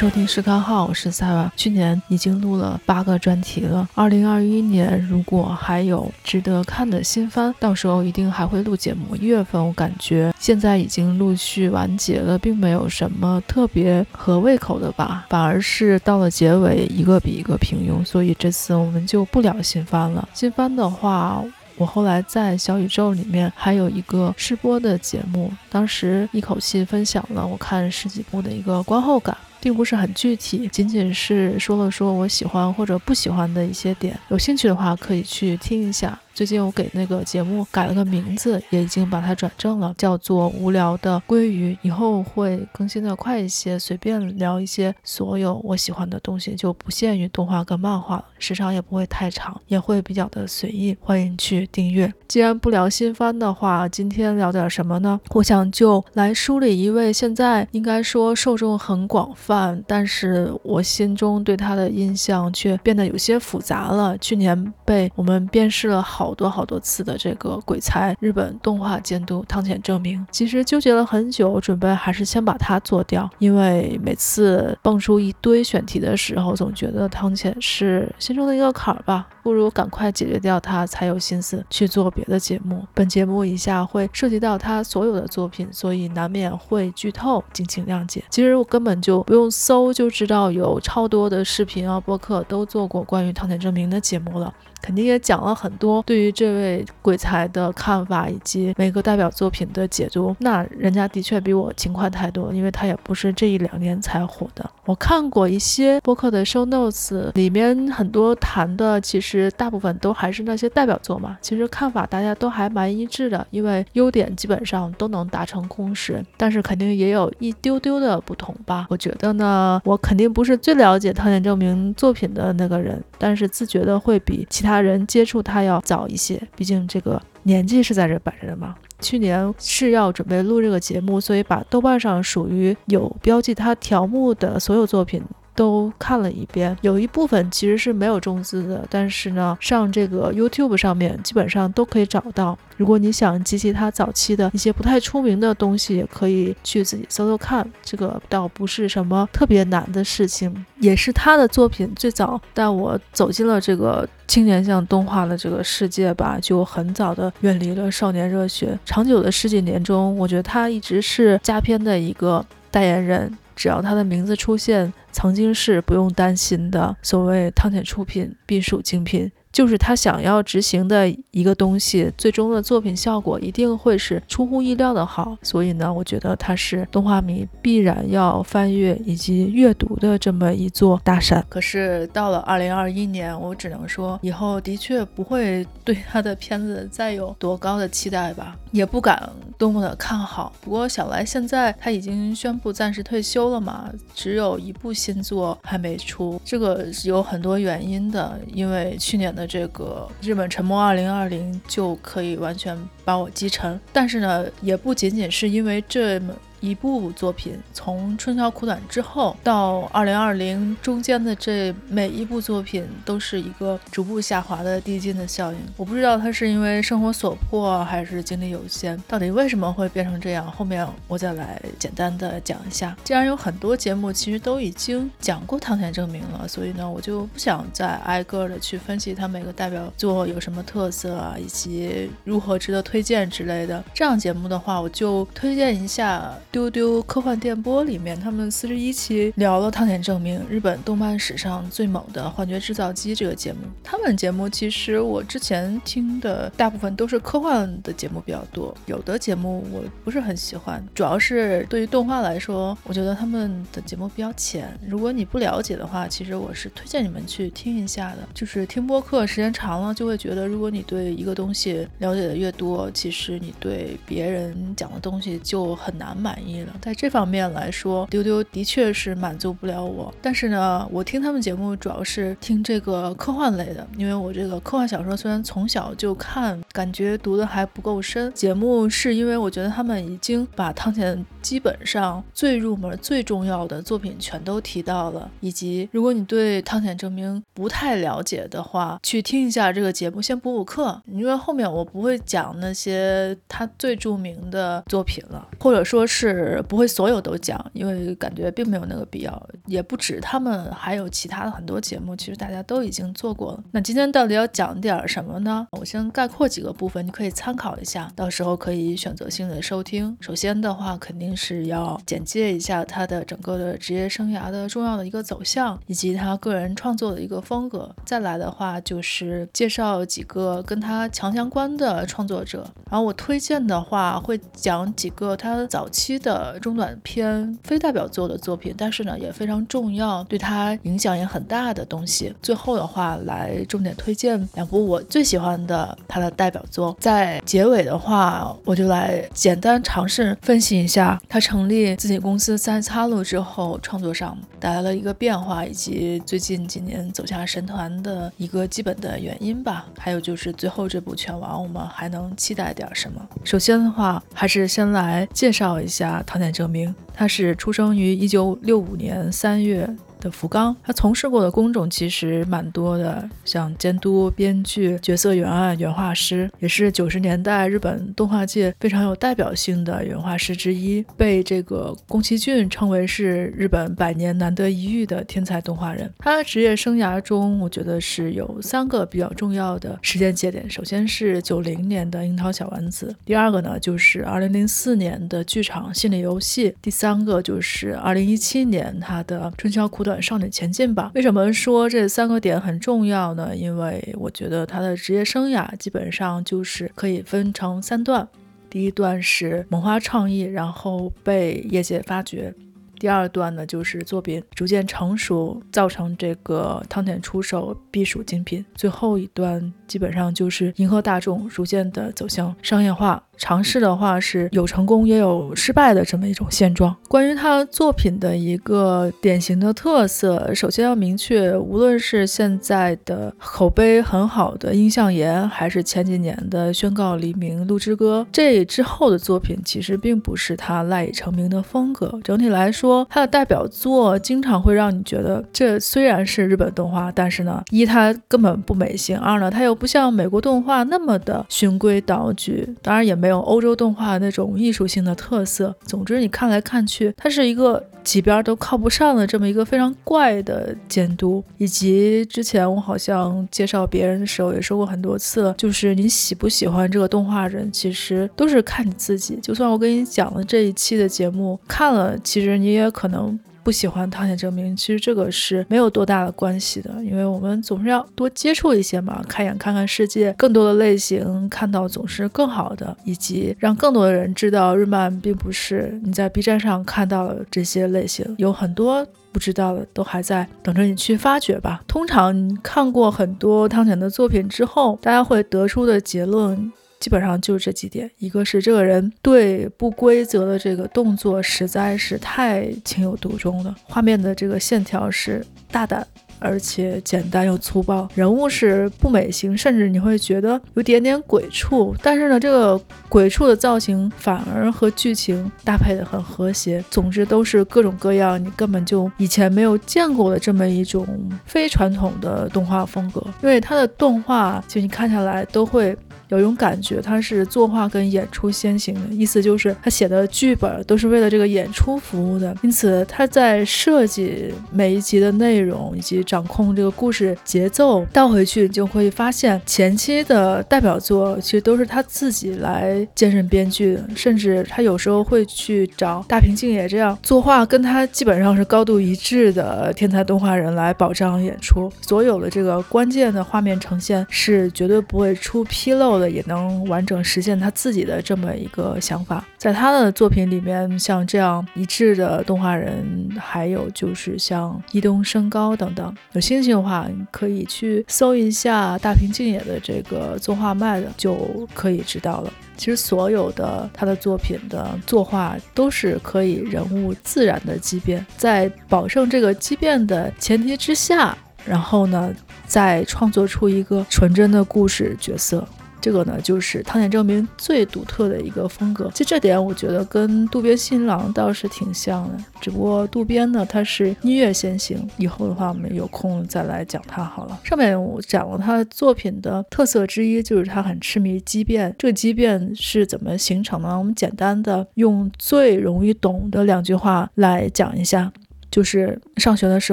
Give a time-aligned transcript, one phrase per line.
[0.00, 1.52] 收听试看号，我是塞瓦。
[1.54, 9.14] 去年已经录了八个专题了，二零二一年如果还有值得看的新番，到时候一定还会录节目。
[9.14, 18.02] 一月份我感觉现在已经陆续完结了，并没有什么特别合胃口的吧，反而是到了结尾一个比一个平庸。
[18.02, 20.26] 所以这次我们就不聊新番了。
[20.32, 21.44] 新番的话。
[21.76, 34.18] 我后来在小宇宙里面还有一个试播的节目，当时一口气分享了我看十几部的一个观后感，并不是很具体，仅仅是说了说我喜欢或者不喜欢的一些点。
[34.28, 36.18] 有兴趣的话可以去听一下。
[36.40, 41.74] 最近我给那个节目改了个名字，也已经把它转正了，叫做《无聊的鲑鱼》。
[41.82, 50.96] 以后会更新的快一些，随便聊一些所有我喜欢的东西，就不限于动画跟漫画了，时长也不会太长，也会比较的随意。
[51.02, 52.10] 欢迎去订阅。
[52.26, 55.20] 既然不聊新番的话，今天聊点什么呢？
[55.34, 64.16] 我想就来梳理一位现在应该说受众很广泛，但是我心中对他的印象却变得有些复杂了。
[64.16, 66.29] 去年被我们鞭尸了好。
[66.30, 82.86] 好多好多次的这个鬼才日本动画监督汤浅政明，其实纠结了很久，准备还是先把它做掉，因为每次蹦出一堆选题的时候，总觉得汤浅是心中的一个坎儿吧，不如赶快解决掉它，才有心思去做别的节目。
[82.94, 88.22] 本节目以下会涉及到他所有的作品，所以难免会剧透，敬请谅解。
[88.30, 94.54] 其实我根本就不用搜就知道，有超多的视频啊、播客都做过关于汤浅政明的节目了。
[94.82, 100.34] 肯定也讲了很多对于这位鬼才的看法，以及每个代表作品的解读。
[100.40, 104.68] 那人家的确比我勤快太多，因为他也不是这一两年才火的。
[104.86, 111.36] 我看过一些播客的 show notes，里面很多谈的其实大部分都还是那些代表作嘛。
[111.40, 118.86] 其实看法大家都还蛮一致的，因为优点基本上都能达成共识，但是肯定也有一丢丢的不同吧。
[118.88, 124.69] 我觉得呢，我肯定不是最了解汤浅证明作品的那个人，但是自觉的会比其他。
[124.70, 128.76] 他人接触他要早一些，毕竟这个年纪是在这摆着的嘛。
[129.00, 135.20] 去年是要准备录这个节目，所以把豆瓣上属于有标记他条目的所有作品。
[135.60, 142.58] 都看了一遍，有一部分其实是没有中字的，但是呢，上这个 YouTube 上面基本上都可以找到。
[142.78, 150.64] 如果你想集齐他早期的一些不太出名的东西，也可以去自己搜搜看，这个倒不是什么特别难的事情。
[150.78, 158.78] 也是他的作品最早带我走进了这个青年向动画的这个世界吧，就很早的远离了少年热血。
[158.86, 163.36] 长久的十几年中，我觉得他一直是佳片的一个代言人。
[163.60, 166.96] 只要他的名字出现，曾经是不用担心的。
[167.02, 169.30] 所谓汤浅出品，必属精品。
[169.52, 175.36] 就是他想要执行的一个东西，最终的作品效果一定会是出乎意料的好。
[175.42, 181.44] 所以呢，我觉得它是动画迷必然要翻阅以及阅读的这么一座大山。
[181.48, 189.20] 可是到了二零二一年，我只能说，以后的确不会对他的片子再有多高的期待吧，也不敢
[189.60, 190.52] 多么的看好。
[190.62, 199.46] 不过想来现在他已经宣布暂时退休了嘛，只有一部新作还没出，这个是有很多原因的，因为去年的。
[199.50, 206.32] 这个日本沉没二零二零就可以完全把我击沉，但是呢，也不仅仅是因为这么。
[206.60, 215.58] 一部作品从春宵苦短之后到二零二零中间的这每一部作品都是一个逐步下滑的递进的效应。
[215.76, 220.50] 我不知道他是因为生活所迫还是精力有限，到底为什么会变成这样？
[220.52, 222.96] 后面我再来简单的讲一下。
[223.02, 233.82] 既然有很多节目其实都已经讲过汤浅证明了，所以呢，我就不想再挨个的去分析他每个代表作有什么特色啊，以及如何值得推荐之类的。
[233.94, 236.30] 这样节目的话，我就推荐一下。
[236.52, 243.60] 丢丢科幻电波里面，他们四十一期聊了汤浅证明日本动漫史上最猛的幻觉制造机这个节目。
[243.84, 254.76] 他们节目其实我之前听的大部分都是科幻的节目比较多，有的节目我不是很喜欢，主要是对于动画来说，我觉得他们的节目比较浅。
[254.84, 258.28] 如果你不了解的话，其实我是推荐你们去听一下的。
[258.34, 266.39] 就是听播客时间长了，就会觉得如果你对一个东西了解的越多，其实你对别人讲的东西就很难买。
[266.46, 266.74] 意了。
[266.80, 270.12] 在这方面来说，丢丢的确是满足不了我。
[270.22, 278.32] 但是呢，我听他们节目主要是听这个科幻类的，因为我这个科幻小说虽然从小就看，感觉读的还不够深。
[278.32, 303.64] 节目是因为我觉得他们已经把汤浅基本上最入门、最重要的作品全都提到了，以及如果你对汤浅证明不太了解的话，去听一下这个节目，先补补课，因为后面我不会讲那些他最著名的作品了，或者说是是不会所有都讲，因为感觉并没有那个必要，也不止他们，还有其他的很多节目，其实大家都已经做过了。
[303.72, 305.66] 那今天到底要讲点什么呢？
[305.72, 310.16] 我先概括几个部分，你可以参考一下，到时候可以选择性的收听。
[310.20, 317.94] 首先的话，肯定是要简介一下他的整个的职业生涯的重要的一个走向，以及他个人创作的一个风格。
[318.04, 322.66] 再来的话，就是介绍几个跟他强相关的创作者。
[322.90, 332.34] 然后我推荐的话，会讲几个他早期的中短篇非代表作的作品，但是呢也非常重要，对他影响也很大的东西。
[332.40, 336.96] 最后的话，来重点推荐两部我最喜欢的他的代表作。
[337.00, 349.86] 在结尾的话，我就来简单尝试分析一下他成立自己公司三叉路之后，创作上带来了一个变化，以及最近几年走下神坛的一个基本的原因吧。
[349.98, 353.20] 还有就是最后这部拳王，我们还能期待点什么？
[353.44, 359.88] 首先的话，还是先来介绍一下汤浅政明，他是出生于一九六五年三月。
[360.20, 376.12] 的福冈，他从事过的工种其实蛮多的，像监督、编剧、角色原案、原画师，也是九十年代日本动画界非常有代表性的原画师之一，被这个宫崎骏称为是日本百年难得一遇的天才动画人。
[376.18, 390.08] 他的职业生涯中，我觉得是有三个比较重要的时间节点，首先是九零年的《樱桃小丸子》，第二个呢就是二零零四年的剧场《心理游戏》，第三个就是二零一七年他的《春宵苦短》。
[390.18, 391.10] 少女前进吧。
[391.14, 393.54] 为什么说这三个点很重要呢？
[393.54, 398.26] 因为我觉得他的职业生涯基本上就是可以分成三段。
[398.70, 402.52] 第一段是萌发创意，然后被业界发掘；
[403.00, 413.20] 第二段呢，就是作品逐渐成熟，造成这个汤浅出手必属精品；最后一段基本上就是迎合大众，逐渐的走向商业化。
[413.40, 416.94] 尝试的话是有成功也有失败的这么一种现状。
[417.08, 432.20] 关于他作品的一个典型的特色，首先要明确，无论是现在的口碑很好的《映像研》，还是前几年的《宣告黎明》《鹿之歌》，这之后的作品其实并不是他赖以成名的风格。
[432.22, 443.40] 整体来说，他的代表作经常会让你觉得，这虽然是日本动画，但是呢，一它根本不美型，二呢，它又不像美国动画那么的循规蹈矩，当然也没有。
[443.40, 445.74] 欧洲动画那种艺术性的特色。
[445.84, 451.42] 总之，你看来看去，它是一个几边都靠不上的这么一个非常怪的监督。
[451.56, 459.38] 以及之前我好像介绍别人的时候也说过很多次，就是你喜不喜欢这个动画人，其实都是看你自己。
[459.42, 463.38] 就算我跟你讲了这一期的节目，看了，其实你也可能。
[463.62, 481.82] 不喜欢汤浅证明，其实这个是没有多大的关系的，因为我们总是要多接触一些嘛，开眼看看世界，更多的类型看到总是更好的，以及让更多的人知道日漫并不是你在 B 站上看到的这些类型，有很多不知道的都还在等着你去发掘吧。
[481.86, 486.72] 通常看过很多汤浅的作品之后，大家会得出的结论。
[487.00, 495.42] 基本上就是这几点，一个是这个人对不规则的这个动作实在是太情有独钟了，画面的这个线条是
[495.72, 496.06] 大胆
[496.38, 502.78] 而且简单又粗暴，人物是不美型，甚至你会觉得有点点鬼畜，但是呢，这个
[503.08, 506.84] 鬼畜的造型反而和剧情搭配得很和谐。
[506.90, 511.06] 总之都是各种各样你根本就以前没有见过的这么一种
[511.46, 515.96] 非传统的动画风格，因为它的动画就你看下来都会。
[516.30, 549.44] 有一种感觉，他是作画跟演出先行的，意思就是他写的剧本都是为了这个演出服务的，因此他在设计每一集的内容以及掌控这个故事节奏，倒回去你就会发现前期的代表作其实都是他自己来兼任编剧，甚至他有时候会去找大平静也这样作画跟他基本上是高度一致的天才动画人来保障演出，所有的这个关键的画面呈现是绝对不会出纰漏也能完整实现他自己的这么一个想法。
[549.56, 556.14] 在他的作品里面，像这样一致的动画人，还有就是像伊东升高等等。
[556.32, 562.52] 有兴趣的话，可以去搜一下大平静也的这个作画脉的，就可以知道了。
[562.76, 571.36] 其实所有的他的作品的作画都是可以人物自然的畸变，在保证这个畸变的前提之下，
[571.66, 572.32] 然后呢，
[572.66, 575.62] 再创作出一个纯真的故事角色。
[576.00, 579.10] 这个呢，就是汤浅政明最独特的一个风格。
[579.12, 585.08] 其实这点我觉得跟渡边新郎倒是挺像的，只不过渡边呢，他是音乐先行。
[585.16, 587.60] 以后的话，我们有空再来讲他好了。
[587.64, 591.94] 上面我讲了他作品的特色之一，就是他很痴迷畸变。
[591.98, 593.88] 这个畸变是怎么形成的？
[593.96, 598.32] 我们简单的用最容易懂的两句话来讲一下。
[598.70, 599.92] 就是上学的时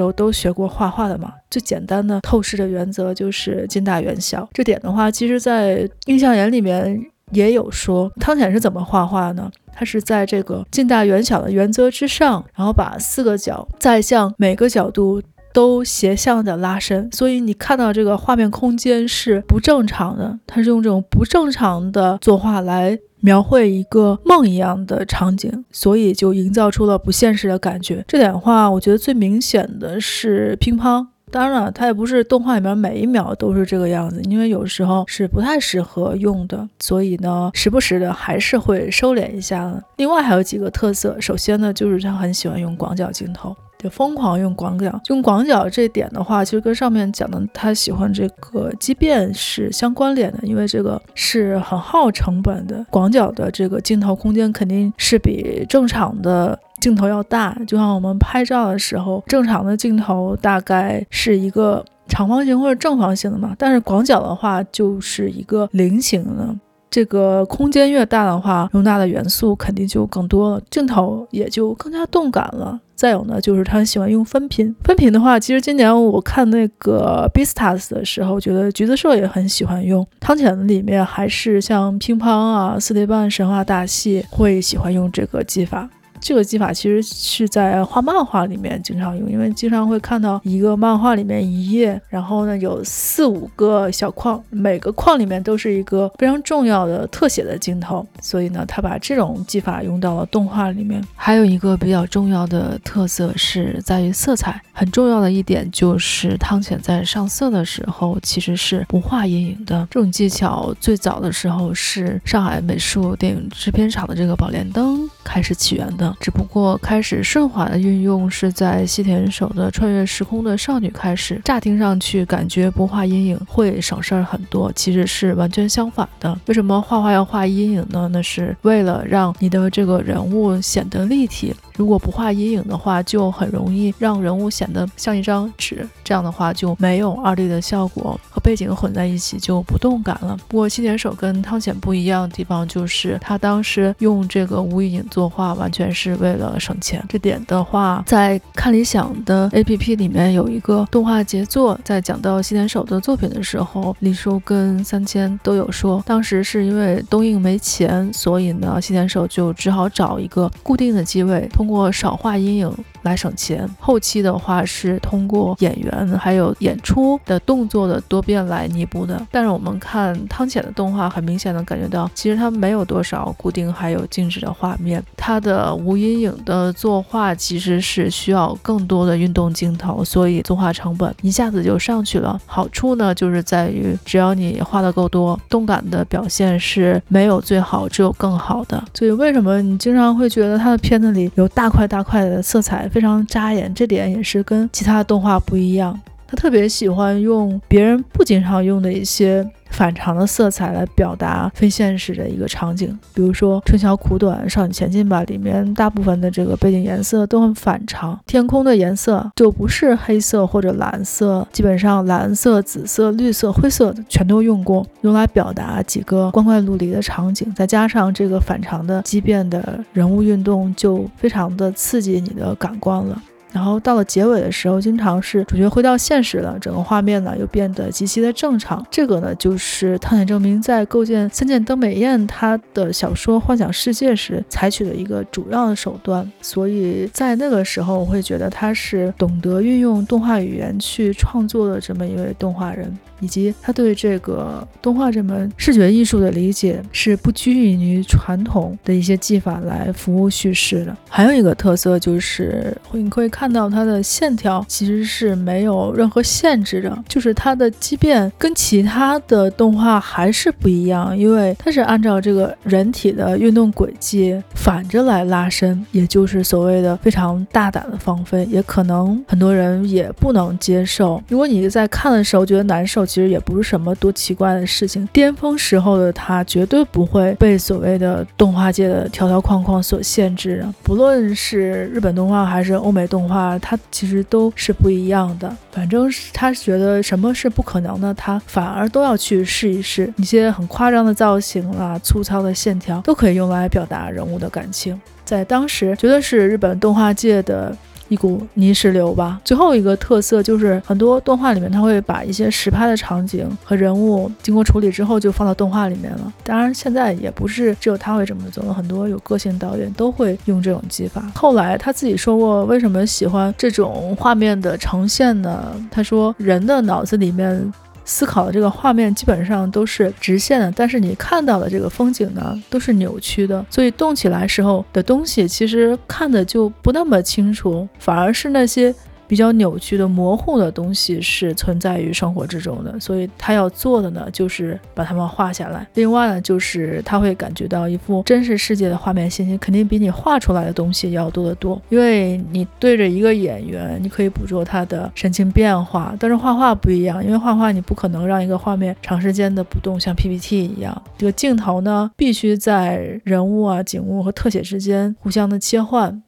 [0.00, 4.48] 候都学过画画的嘛，最简单的透视的原则就是近大远小。
[4.52, 7.00] 这点的话，其实在印象研里面
[7.32, 9.50] 也有说，汤浅是怎么画画呢？
[9.72, 15.22] 他是在这个近大远小的原则之上，然后把四个角再向每个角度
[15.58, 22.96] 都斜向的拉伸，所以你看到这个画面空间是不正常的，它是用这种不正常的作画来。
[23.20, 28.04] 描绘一个梦一样的场景，所以就营造出了不现实的感觉。
[28.06, 31.04] 这点的话，我觉得最明显的是乒乓。
[31.32, 39.82] 当然了，它也不是动画里面每一秒都是这个样子，因为有时候是不太适合用的，所以呢，时不时的还是会收敛一下的。
[39.96, 43.56] 另外还有几个特色，首先呢，就是他很喜欢用广角镜头。
[43.78, 52.84] 就疯狂用广角，用广角这点的话，其实跟上面讲的他喜欢这个畸变是相关联的，因为这个是很耗成本的。
[52.90, 66.54] 广角的这个镜头空间肯定是比正常的镜头要大，就像我们拍照的时候，正常的镜头大概是一个长方形或者正方形的嘛，但是广角的话就是一个菱形的。
[66.90, 72.80] 这个空间越大的话，容纳的元素肯定就更多了，镜头也就更加动感了。
[72.98, 74.74] 再有呢，就是他很喜欢用分频。
[74.82, 80.04] 分频的话，其实今年我看那个 Bistas 的时候，觉得橘子社也很喜欢用。
[80.18, 85.88] 汤浅里面还是像乒乓啊、四叠半神话大戏会喜欢用这个技法。
[86.20, 101.02] 这个技法其实是在画漫画里面经常用，因为经常会看到一个漫画里面一页，然后呢有四五个小框，每个框里面都是一个非常重要的特写的镜头，所以呢，他把这种技法用到了动画里面。
[101.14, 109.86] 还有一个比较重要的特色是在于色彩，很重要的一点就是汤浅在上色的时候其实是不画阴影的。
[109.90, 116.16] 这种技巧最早的时候是上海美术电影制片厂的这个宝莲灯开始起源的。
[116.20, 126.38] 只不过开始顺滑的运用是在西田守的穿越时空的少女开始，乍听上去感觉不画阴影会省事儿很多，其实是完全相反的。
[126.46, 128.08] 为什么画画要画阴影呢？
[128.12, 131.54] 那是为了让你的这个人物显得立体。
[131.78, 140.36] 如果不画阴影的话，就很容易让人物显得像一张纸，这样的话就没有二 D 的效果，和背景混在一起就不动感了。
[140.48, 147.00] 不过新田守跟汤浅不一样的地方就是，他当时用这个无阴影作画，完全是为了省钱。
[147.08, 161.67] 这点的话，在看理想的 APP 里面有一个动画杰作，在讲到细田守的作品的时候，李叔跟三千都有说，当时是因为东映没钱，所以呢，细田守就只好找一个固定的机位，通。
[161.68, 169.20] 通过少画阴影来省钱，后期的话是通过演员还有演出的动作的多变来弥补的。
[169.30, 182.40] 但是我们看汤浅的动画，很明显的感觉到，其实它没有多少固定还有静止的画面，它的无阴影的作画其实是需要更多的运动镜头，所以作画成本一下子就上去了。
[182.46, 188.82] 好处呢，就是在于只要你画的够多，动感的表现是没有最好，只有更好的。
[188.94, 191.46] 所以为什么你经常会觉得他的片子里有？
[191.58, 196.00] 大块大块的色彩非常扎眼，这点也是跟其他的动画不一样。
[196.28, 199.44] 他特别喜欢用别人不经常用的一些。
[199.70, 223.22] 反常的色彩来表达非现实的一个场景，比如说《春宵苦短》《少女前进吧》里面大部分的这个背景颜色都很反常，天空的颜色就不是黑色或者蓝色，基本上蓝色、紫色、绿色、灰色的全都用过，用来表达几个光怪陆离的场景，再加上这个反常的畸变的人物运动，就非常的刺激你的感官了。
[223.52, 228.84] 然后到了结尾的时候，经常是主角回到现实了，整个画面呢又变得极其的正常。
[228.90, 236.30] 这个呢，就是汤浅证明在构建三见登美彦他的小说《幻想世界》时采取的一个主要的手段。
[236.42, 242.96] 所以在那个时候，我会觉得他是懂得运用动画语言去创作的这么一位动画人。
[243.20, 250.96] 以及他对这个动画这门视觉艺术的理解是不拘泥于传统的一些技法来服务叙事的。
[251.08, 271.22] 还有一个特色就是，你可以看到它的线条其实是没有任何限制的，就是它的畸变跟其他的动画还是不一样，因为它是按照这个人体的运动轨迹反着来拉伸，也就是所谓的非常大胆的放飞，也可能很多人也不能接受。
[271.28, 275.08] 如果你在看的时候觉得难受，其实也不是什么多奇怪的事情。
[275.12, 280.74] 巅峰时候的他绝对不会被所谓的动画界的条条框框所限制的。
[280.82, 285.56] 不论是日本动画还是欧美动画，他其实都是不一样的。
[285.72, 290.12] 反正是他觉得什么是不可能的，他反而都要去试一试。
[290.16, 295.00] 一些很夸张的造型啦、粗糙的线条，都可以用来表达人物的感情。
[295.24, 297.74] 在当时，绝对是日本动画界的。
[298.08, 299.40] 一股泥石流吧。
[299.44, 306.32] 最后一个特色就是，很多动画里面他会把一些实拍的场景和人物经过处理之后就放到动画里面了。
[306.42, 311.22] 当然，现在也不是只有他会这么做，很多有个性导演都会用这种技法。
[311.34, 315.74] 后来他自己说过，为什么喜欢这种画面的呈现呢？
[315.90, 317.72] 他说，人的脑子里面。
[318.08, 328.94] 思考的这个画面基本上都是直线的，但是你看到的这个风景呢，都是扭曲的，所以动起来时候的东西其实看的就不那么清楚，反而是那些。
[329.28, 335.86] 比较扭曲的、模糊的东西是存在于生活之中的，所以他要做的呢，就是把它们画下来。
[335.94, 341.80] 另外呢，就是他会感觉到一幅真实世界的画面信息，肯定比你画出来的东西要多得多。
[341.90, 351.02] 因为你对着一个演员，你可以捕捉他的神情变化，但是画画不一样，因为画画你不可能让一个画面长时间的不动，像 PPT 一样。
[351.18, 356.22] 这个镜头呢，必须在人物啊、景物和特写之间互相的切换，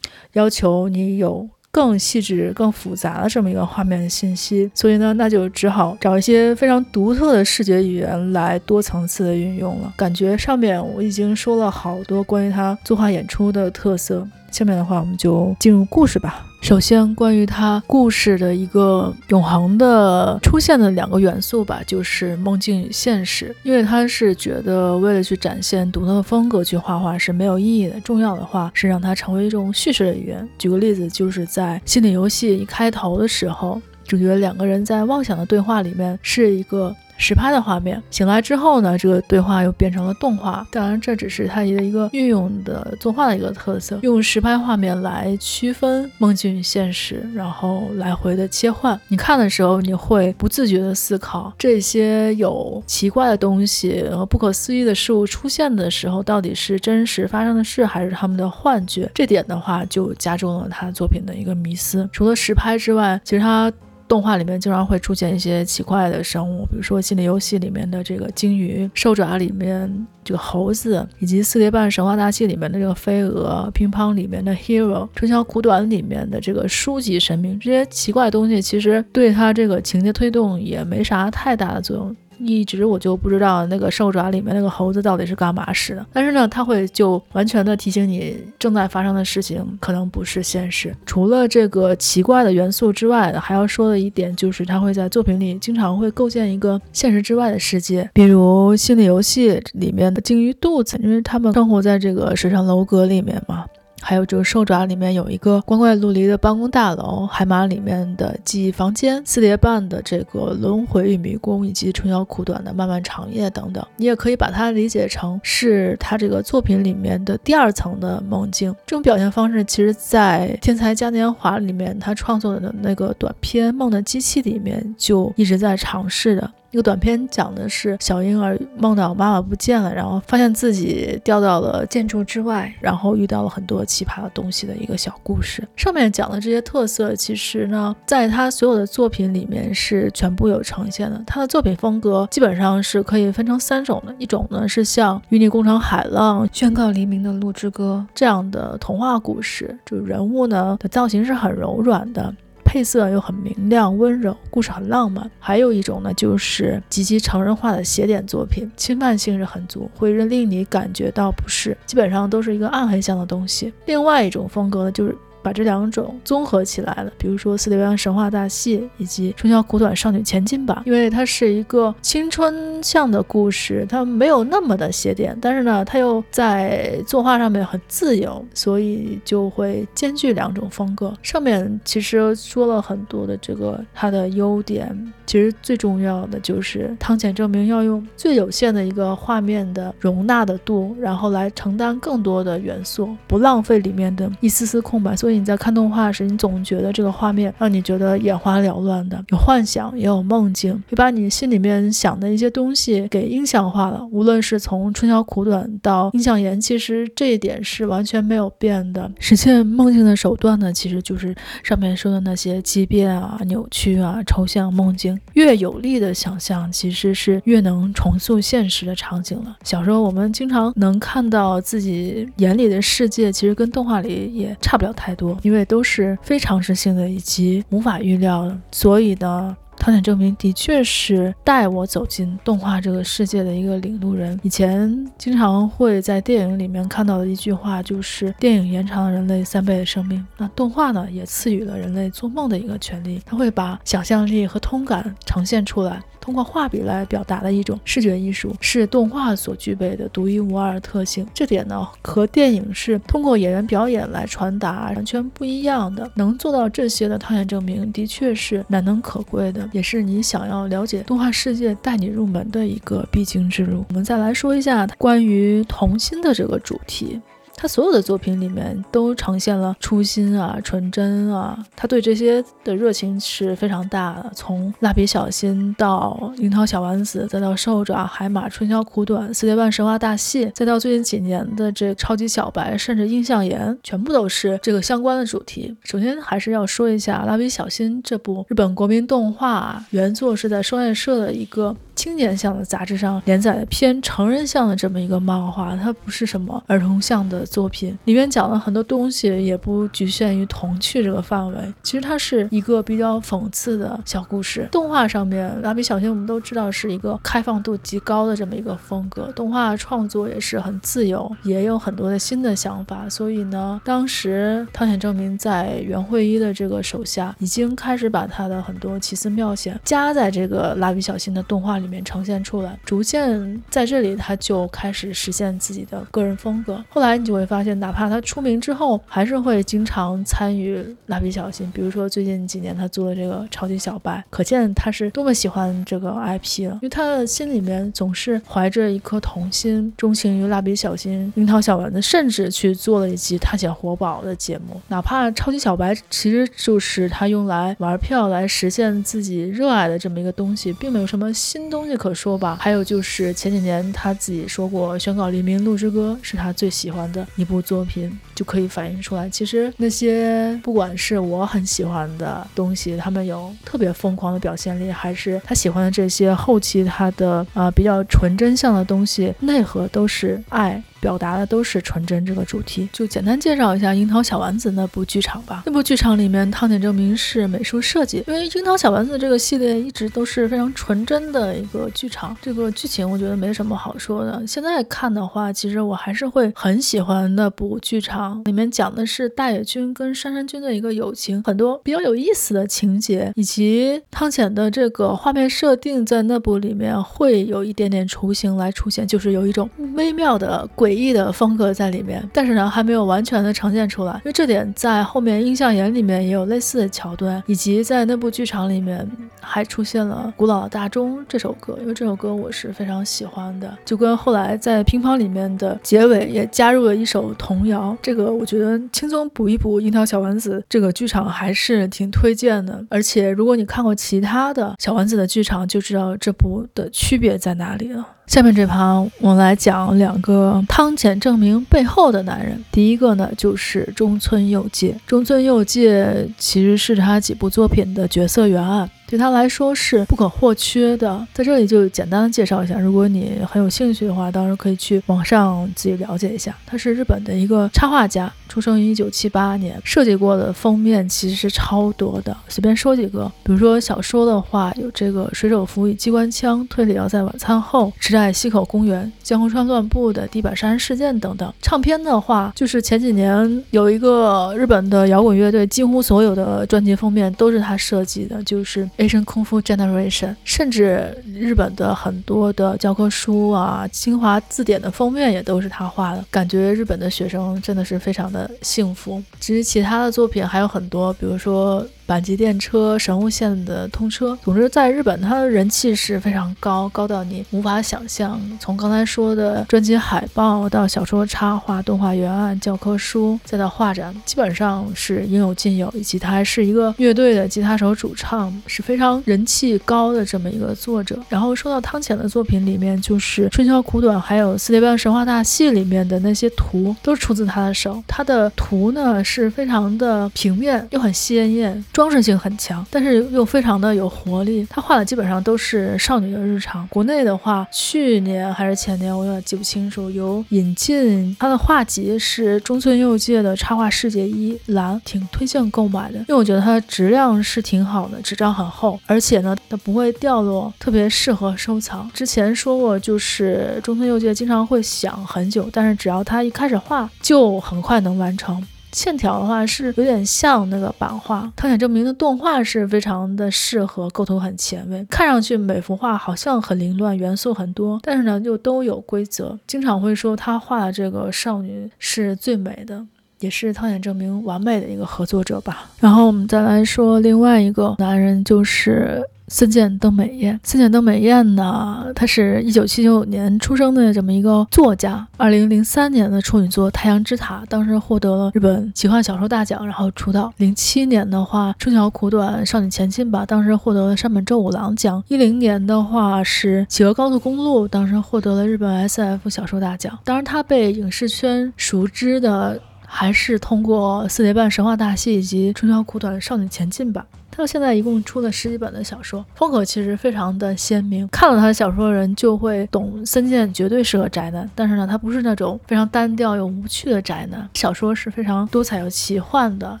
[0.32, 1.48] 要求你有。
[1.72, 9.90] 更细致、更复杂的这么一个画面的信息，所以呢，那就只好找一些非常独特的视觉语言来多层次的运用了。
[9.96, 14.28] 感觉上面我已经说了好多关于他作画演出的特色。
[14.52, 16.46] 下面的话，我们就进入故事吧。
[16.60, 23.52] 首先，关于他故事的一个永恒的出现的两个元素吧，就是梦境与现实。
[23.64, 30.48] 因为他是觉得，为了去展现独特的风格去画画是没有意义的，重要的话是让它成为一种叙事的语言。
[30.56, 36.94] 举个例子，就是在《心理游戏》一开头的时候，主角两个人在妄想的对话里面是一个。
[37.16, 40.66] 实拍的画面，醒来之后呢，这个对话又变成了动画。
[40.70, 48.98] 当然，这只是它的一个运用的作画的一个特色，用实拍画面来区分梦境与现实，然后来回的切换。
[49.08, 59.08] 你看的时候，你会不自觉的思考，这些有奇怪的东西和不可思议的事物出现的时候，到底是真实发生的事，还是他们的幻觉？
[59.14, 62.08] 这点的话，就加重了他作品的一个迷思。
[62.12, 63.72] 除了实拍之外，其实他。
[64.12, 82.14] 动画里面经常会出现一些奇怪的生物，比如说《心理游戏》里面的这个鲸鱼，《兽爪》里面这个猴子，以及《四叠半神话大戏》里面的这个飞蛾，《乒乓》里面的 Hero，《春宵苦短》里面的这个书籍神明，这些奇怪的东西其实对它这个情节推动也没啥太大的作用。
[82.44, 90.94] 一直我就不知道那个兽爪里面那个猴子到底是干嘛使的，但是呢，他会就完全的提醒你正在发生的事情可能不是现实。
[91.06, 103.64] 除了这个奇怪的元素之外，还要说的一点就是他会在作品里经常会构建一个现实之外的世界，比如《心理游戏》里面的鲸鱼肚子，因为他们生活在这个水上楼阁里面嘛。
[104.02, 118.74] 还有这个兽爪里面有一个光怪陆离的办公大楼，海马里面的记忆房间，四叠半的这个轮回与迷宫，以及春宵苦短的漫漫长夜等等，你也可以把它理解成是他这个作品里面的第二层的梦境。
[118.84, 126.50] 这种表现方式，其实在《天才嘉年华》里面他创作的那个短片《梦的机器》里面就一直在尝试的。
[126.72, 135.62] 一个短片讲的是小婴儿梦到妈妈不见了，然后发现自己掉到了建筑之外，然后遇到了很多奇葩的东西的一个小故事。
[135.76, 141.22] 上面讲的这些特色，其实呢，在他所有的作品里面是全部有呈现的。
[141.26, 152.34] 他的作品风格基本上是可以分成三种的，一种呢是像《与你共乘海浪》《宣告黎明的鹿之歌》这样的童话故事，就是人物呢的造型是很柔软的。
[152.72, 155.30] 配色又很明亮温柔，故事很浪漫。
[155.38, 163.70] 还有一种呢，就是极其成人化的写点作品，侵犯性是很足，会令你感觉到不适，基本上都是一个暗黑向的东西。
[163.84, 167.12] 另外一种风格呢，就是把这两种综合起来了。
[167.18, 181.12] 比如说《斯德哥尔神话大戏》以及《春宵苦短，少女前进吧》，因为它是一个青春向的故事，它没有那么的写点，但是呢，它又在作画上面很自由，所以就会兼具两种风格。
[181.22, 195.16] 上面其实说了很多的这个它的优点，其实最重要的就是汤浅证明要用最有限的一个画面的容纳的度，然后来承担更多的元素，不浪费里面的一丝丝空白。
[195.16, 204.06] 所以你在看动画时，你总觉得这个画面让你觉得眼花缭乱的，有幻想，也有梦境，你把你心里面想的一些东西给印象化了。
[204.10, 209.10] 无论是从春宵苦短到阴向言，其实这一点是完全没有变的。
[209.18, 215.18] 实现梦境的手段呢，其实就是上面说的那些畸变啊、扭曲啊、抽象梦境。
[215.34, 219.56] 越有力的想象，其实是越能重塑现实的场景了。
[219.62, 228.58] 小时候我们经常能看到自己眼里的世界，其实跟动画里也差不了太多，因为都是非常实性的以及无法预料的。
[228.70, 234.38] 所以呢，汤浅证明的确是带我走进动画这个世界的一个领路人。
[234.42, 243.20] 以前经常会在电影里面看到的一句话，就是电影延长了人类三倍的生命，那动画呢，也赐予了人类做梦的一个权利。
[243.24, 246.00] 它会把想象力和通感呈现出来。
[246.22, 251.26] 通过画笔来表达的一种视觉艺术，是动画所具备的独一无二的特性。
[251.34, 256.08] 这点呢，和电影是通过演员表演来传达完全不一样的。
[256.14, 263.84] 能做到这些的汤浅政明，的确是难能可贵的，也是你想要了解动画世界带你入门的一个必经之路。
[263.88, 267.20] 我们再来说一下关于童心的这个主题。
[267.54, 274.30] 他所有的作品里面都呈现了初心啊、纯真啊，他对这些的热情是非常大的。
[274.34, 285.76] 从蜡笔小新到樱桃小丸子，再到兽爪、海马、春宵苦短、世界版神话大戏，再到最近几年的这超级小白，甚至印象研，全部都是这个相关的主题。
[285.84, 291.76] 首先还是要说一下蜡笔小新这部日本国民动画，原作是在双叶社的一个。
[291.94, 301.74] 青年向的杂志上连载的偏成人向的这么一个漫画，它不是什么儿童向的作品，里面讲了很多东西，也不局限于童趣这个范围。
[301.82, 304.68] 其实它是一个比较讽刺的小故事。
[304.70, 313.08] 动画上面，蜡笔小新我们都知道是一个开放度极高的这么一个风格，动画创作也是很自由，也有很多的新的想法。
[313.08, 326.82] 所以呢，当时汤浅政明在原绘一的这个手下，已经开始把他的很多奇思妙想加在这个蜡笔小新的动画里面呈现出来，逐渐在这里他就开始实现自己的个人风格。
[326.88, 331.70] 后来你就会发现，哪怕他出名之后，还是会经常参与蜡笔小新。
[331.70, 336.74] 比如说最近几年他做的这个超级小白，可见他是多么喜欢这个 IP 了。
[336.74, 344.80] 因为他的心里面总是怀着一颗童心，钟情于蜡笔小新、樱桃小丸子，甚至去做了一集探险活宝的节目。
[344.88, 352.56] 哪怕超级小白其实就是他用来玩票来实现自己热爱的这么一个东西，并没有什么新东西可说吧。
[352.60, 359.28] 还有就是前几年他自己说过，《宣告黎明鹿之歌》是他最喜欢的一部作品，就可以反映出来。
[359.28, 370.82] 其实那些不管是我很喜欢的东西，他们有特别疯狂的表现力，还是他喜欢的这些后期他的啊、比较纯真相的东西，内核都是爱。
[371.02, 375.64] 表达的都是纯真这个主题，就简单介绍一下《樱桃小丸子》那部剧场吧。
[375.66, 382.36] 那部剧场里面，汤浅政明是美术设计，因为《樱桃小丸子》这个系列一直都是非常纯真的一个剧场。
[382.40, 384.46] 这个剧情我觉得没什么好说的。
[384.46, 388.40] 现在看的话，其实我还是会很喜欢那部剧场。
[388.44, 400.91] 里面讲的是大野君跟杉山君的一个友情，很多比较有意思的情节，以及汤浅的这个画面设定，在那部里面会有一点点雏形来出现，就是有一种微妙的诡。
[400.92, 428.06] 诡异的风格在里面，但是呢，还没有完全的呈现出来，因为这点在后面印象眼里面也有类似的桥段，以及在那部剧场里面还出现了《古老的大钟》这首歌，因为这首歌我是非常喜欢的，就跟后来在乒乓里面的结尾也加入了一首童谣，这个我觉得轻松补一补《樱桃小丸子》这个剧场还是挺推荐的，而且如果你看过其他的小丸子的剧场，就知道这部的区别在哪里了。
[428.32, 432.58] 下面这盘我来讲两个汤浅证明背后的男人。
[432.72, 434.96] 第一个呢，就是中村佑介。
[435.06, 438.88] 中村佑介其实是他几部作品的角色原案。
[439.12, 442.78] 对他来说是不可或缺的，在这里就简单的介绍一下。
[442.78, 446.56] 如果你很有兴趣的话，到时候可以去网上自己了解一下。
[446.64, 452.34] 他是日本的一个插画家，出生于一九七八年，设计过的封面其实是超多的。
[452.48, 461.50] 随便说几个，比如说小说的话，有这个《水手服与机关枪》、《推理要在晚餐后》、《池袋西口公园》、《江户川乱步的地板杀人事件等等。
[461.62, 470.36] 唱片的话，就是前几年有一个日本的摇滚乐队，几乎所有的专辑封面都是他设计的，就是 Asian Kung Fu Generation。
[470.44, 479.22] 甚至日本的很多的教科书啊、新华字典的封面也都是他画的，感觉日本的学生真的是非常的幸福。
[479.40, 481.82] 至于其他的作品还有很多，比如说。
[482.06, 488.40] 阪急电车、神户线的通车，总之在日本，它的人气是非常高，高到你无法想象。
[488.60, 495.90] 从刚才说的专辑海报到小说插画、动画原案、教科书，再到画展，基本上是应有尽有。
[495.94, 501.18] 以及他还是一个乐队的吉他手主唱，是非常人气高的这么一个作者。
[501.28, 508.02] 然后说到汤浅的作品里面，就是《春宵苦短》还有《四叠半神话大戏》里面的那些图，都是出自他的手。
[508.06, 511.84] 他的图呢是非常的平面，又很鲜艳。
[511.92, 514.66] 装饰性很强，但是又非常的有活力。
[514.70, 516.86] 他画的基本上都是少女的日常。
[516.88, 520.10] 国内的话，去年还是前年，我有点记不清楚。
[520.10, 532.10] 有引进他的画集是中村佑介的《插画世界一》蓝，挺推荐购买的，因为我觉得它质量是挺好的，纸张很厚，而且呢，它不会掉落，特别适合收藏。
[532.14, 538.66] 之前说过，就是中村佑介经常会想很久，但是只要他一开始画，就很快能完成。
[538.92, 549.58] 线条的话是有点像那个版画，汤浅政明的动画是非常的适合，构图很前卫，看上去每幅画好像很凌乱，元素很多，但是呢又都有规则。
[549.66, 553.04] 经常会说他画的这个少女是最美的，
[553.40, 555.90] 也是汤浅政明完美的一个合作者吧。
[555.98, 559.22] 然后我们再来说另外一个男人，就是。
[559.52, 565.28] 森见登美彦，森见登美彦呢，他是一九七九年出生的这么一个作家。
[565.36, 570.50] 二零零三年的处女作《太阳之塔》当时获得了日本奇幻小说大奖，然后出道。
[570.56, 575.22] 零七年的话，《春桥苦短，少女前进吧》当时获得了山本周五郎奖。
[575.28, 580.18] 一零年的话是《企鹅高速公路》，当时获得了日本 SF 小说大奖。
[580.24, 582.80] 当然，他被影视圈熟知的
[583.14, 587.24] 还是通过《四叠半神话大戏》以及《春宵苦短，少女前进吧》。
[587.50, 591.28] 他到现在一共出了十几本的小说，风格其实非常的鲜明。
[591.28, 594.68] 看了他的小说的人就会懂，森见绝对适合宅男。
[594.74, 600.00] 但是呢，他不是那种非常单调又无趣的宅男，小说是非常多彩又奇幻的，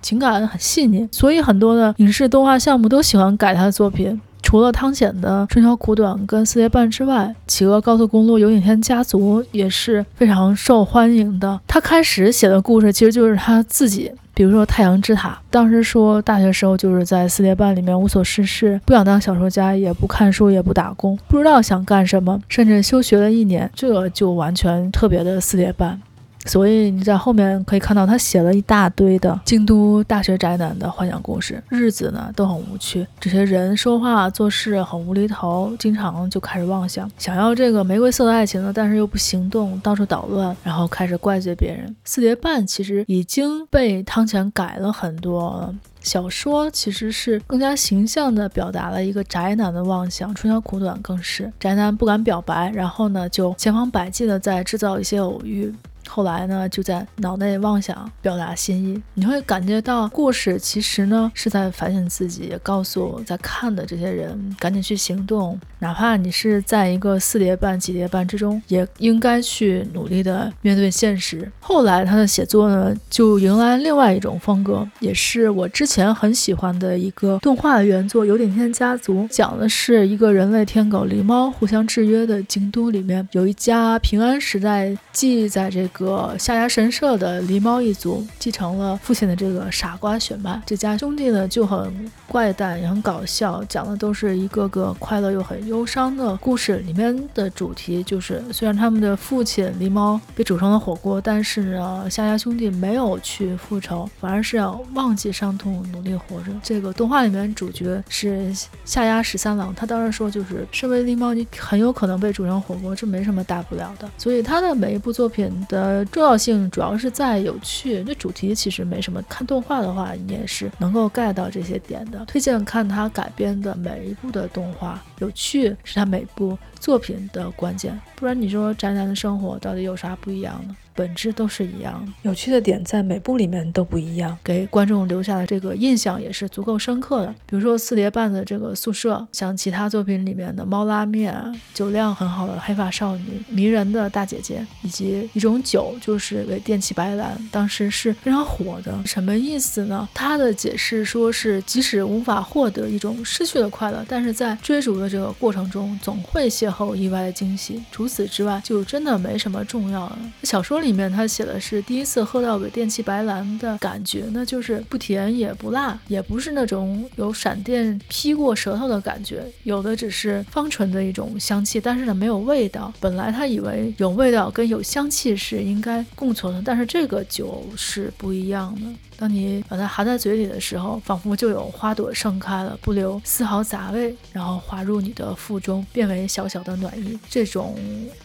[0.00, 1.06] 情感很细腻。
[1.12, 4.18] 所以很多的影视动画项目都喜欢改他的作品。
[4.46, 11.58] 除了汤显的《春宵苦短》跟《四叠半》之外，《企鹅高速公路》、《有影天家族》也是非常受欢迎的。
[11.66, 14.12] 他开始写的故事其实就是他自己。
[14.34, 26.00] 比如说《太阳之塔》，当时说大学时候就是在四叠半里面无所事事，不想当小说家，也不看书，也不打工，不知道想干什么，甚至休学了一年，这就完全特别的四叠半。
[26.46, 41.94] 所以你在后面可以看到，他写了一大堆的京都大学宅男的幻想故事，日子呢都很无趣，这些人说话做事很无厘头，经常就开始妄想，想要这个玫瑰色的爱情呢，但是又不行动，到处捣乱，然后开始怪罪别人。
[42.04, 55.74] 四叠半其实已经被汤浅改了很多，小说其实是更加形象地表达了一个宅男的妄想，春宵苦短更是宅男不敢表白，然后呢就千方百计地在制造一些偶遇。
[56.16, 59.02] 后来呢，就在脑内妄想表达心意。
[59.12, 65.60] 你会感觉到故事其实呢是在反省自己，告诉在看的这些人赶紧去行动。
[65.78, 71.46] 哪怕你是在一个四叠半、几叠半之中，也应该去努力的面对现实。
[71.60, 86.05] 后来他的写作呢，就迎来另外一种风格，也是我之前很喜欢的一个动画的原作《有点天家族》，讲的是一个人类天狗狸猫互相制约的京都里面，有一家平安时代记在这个。
[86.06, 96.76] 个下鸭神社的狸猫一族继承了父亲的这个傻瓜血脉，这家兄弟呢就很怪诞也很搞笑，讲的都是一个个快乐又很忧伤的故事。
[96.78, 106.52] 里面的主题就是，虽然他们的父亲狸猫被煮成了火锅，但是呢，下鸭兄弟没有去复仇，反而是要忘记伤痛，努力活着。
[106.62, 108.52] 这个动画里面主角是
[108.84, 114.08] 下鸭十三郎，他当时说就是，身为狸猫，你很有可能被煮成火锅，这没什么大不了的。
[114.18, 115.85] 所以他的每一部作品的。
[115.86, 119.22] 呃，重要性主要是在有趣，那主题其实没什么。
[119.28, 122.24] 看动画的话，你也是能够 get 到这些点的。
[122.24, 127.96] 推荐看他改编的每一部的动画，有趣是他每部作品的关键。
[128.16, 130.76] 不然你说宅男的生活到底有啥不一样呢？
[130.96, 132.12] 本质都是一样。
[132.22, 137.34] 有趣的点在每部里面都不一样，给观众留下的这个印象也是足够深刻的。
[137.46, 141.34] 比如说四叠半的这个宿舍，像其他作品里面的猫拉面、
[141.74, 148.98] 酒量很好的黑发少女、迷人的大姐姐，以及一种酒，就是为电气白兰，当时是非常火的。
[149.04, 150.08] 什么意思呢？
[150.14, 157.82] 他的解释说是，即使无法获得一种失去的快乐，但是在追逐的这个过程中，总会邂逅意外的惊喜。
[157.92, 160.16] 除此之外，就真的没什么重要的。
[160.42, 172.92] 小说里里面他写的是第一次喝到的电器白兰的感觉，那就是不甜也不辣，也不是那种有闪电劈过舌头的感觉，有的只是芳醇的一种香气，但是呢没有味道。
[173.00, 178.86] 本来他以为有味道跟有香气是应该共存的，但是这个酒是不一样的。
[179.18, 187.18] 当你把它含在嘴里的时候，仿佛就有花朵盛开了，不留丝毫杂味，然后滑入你的腹中，变为小小的暖意。
[187.30, 187.78] 这种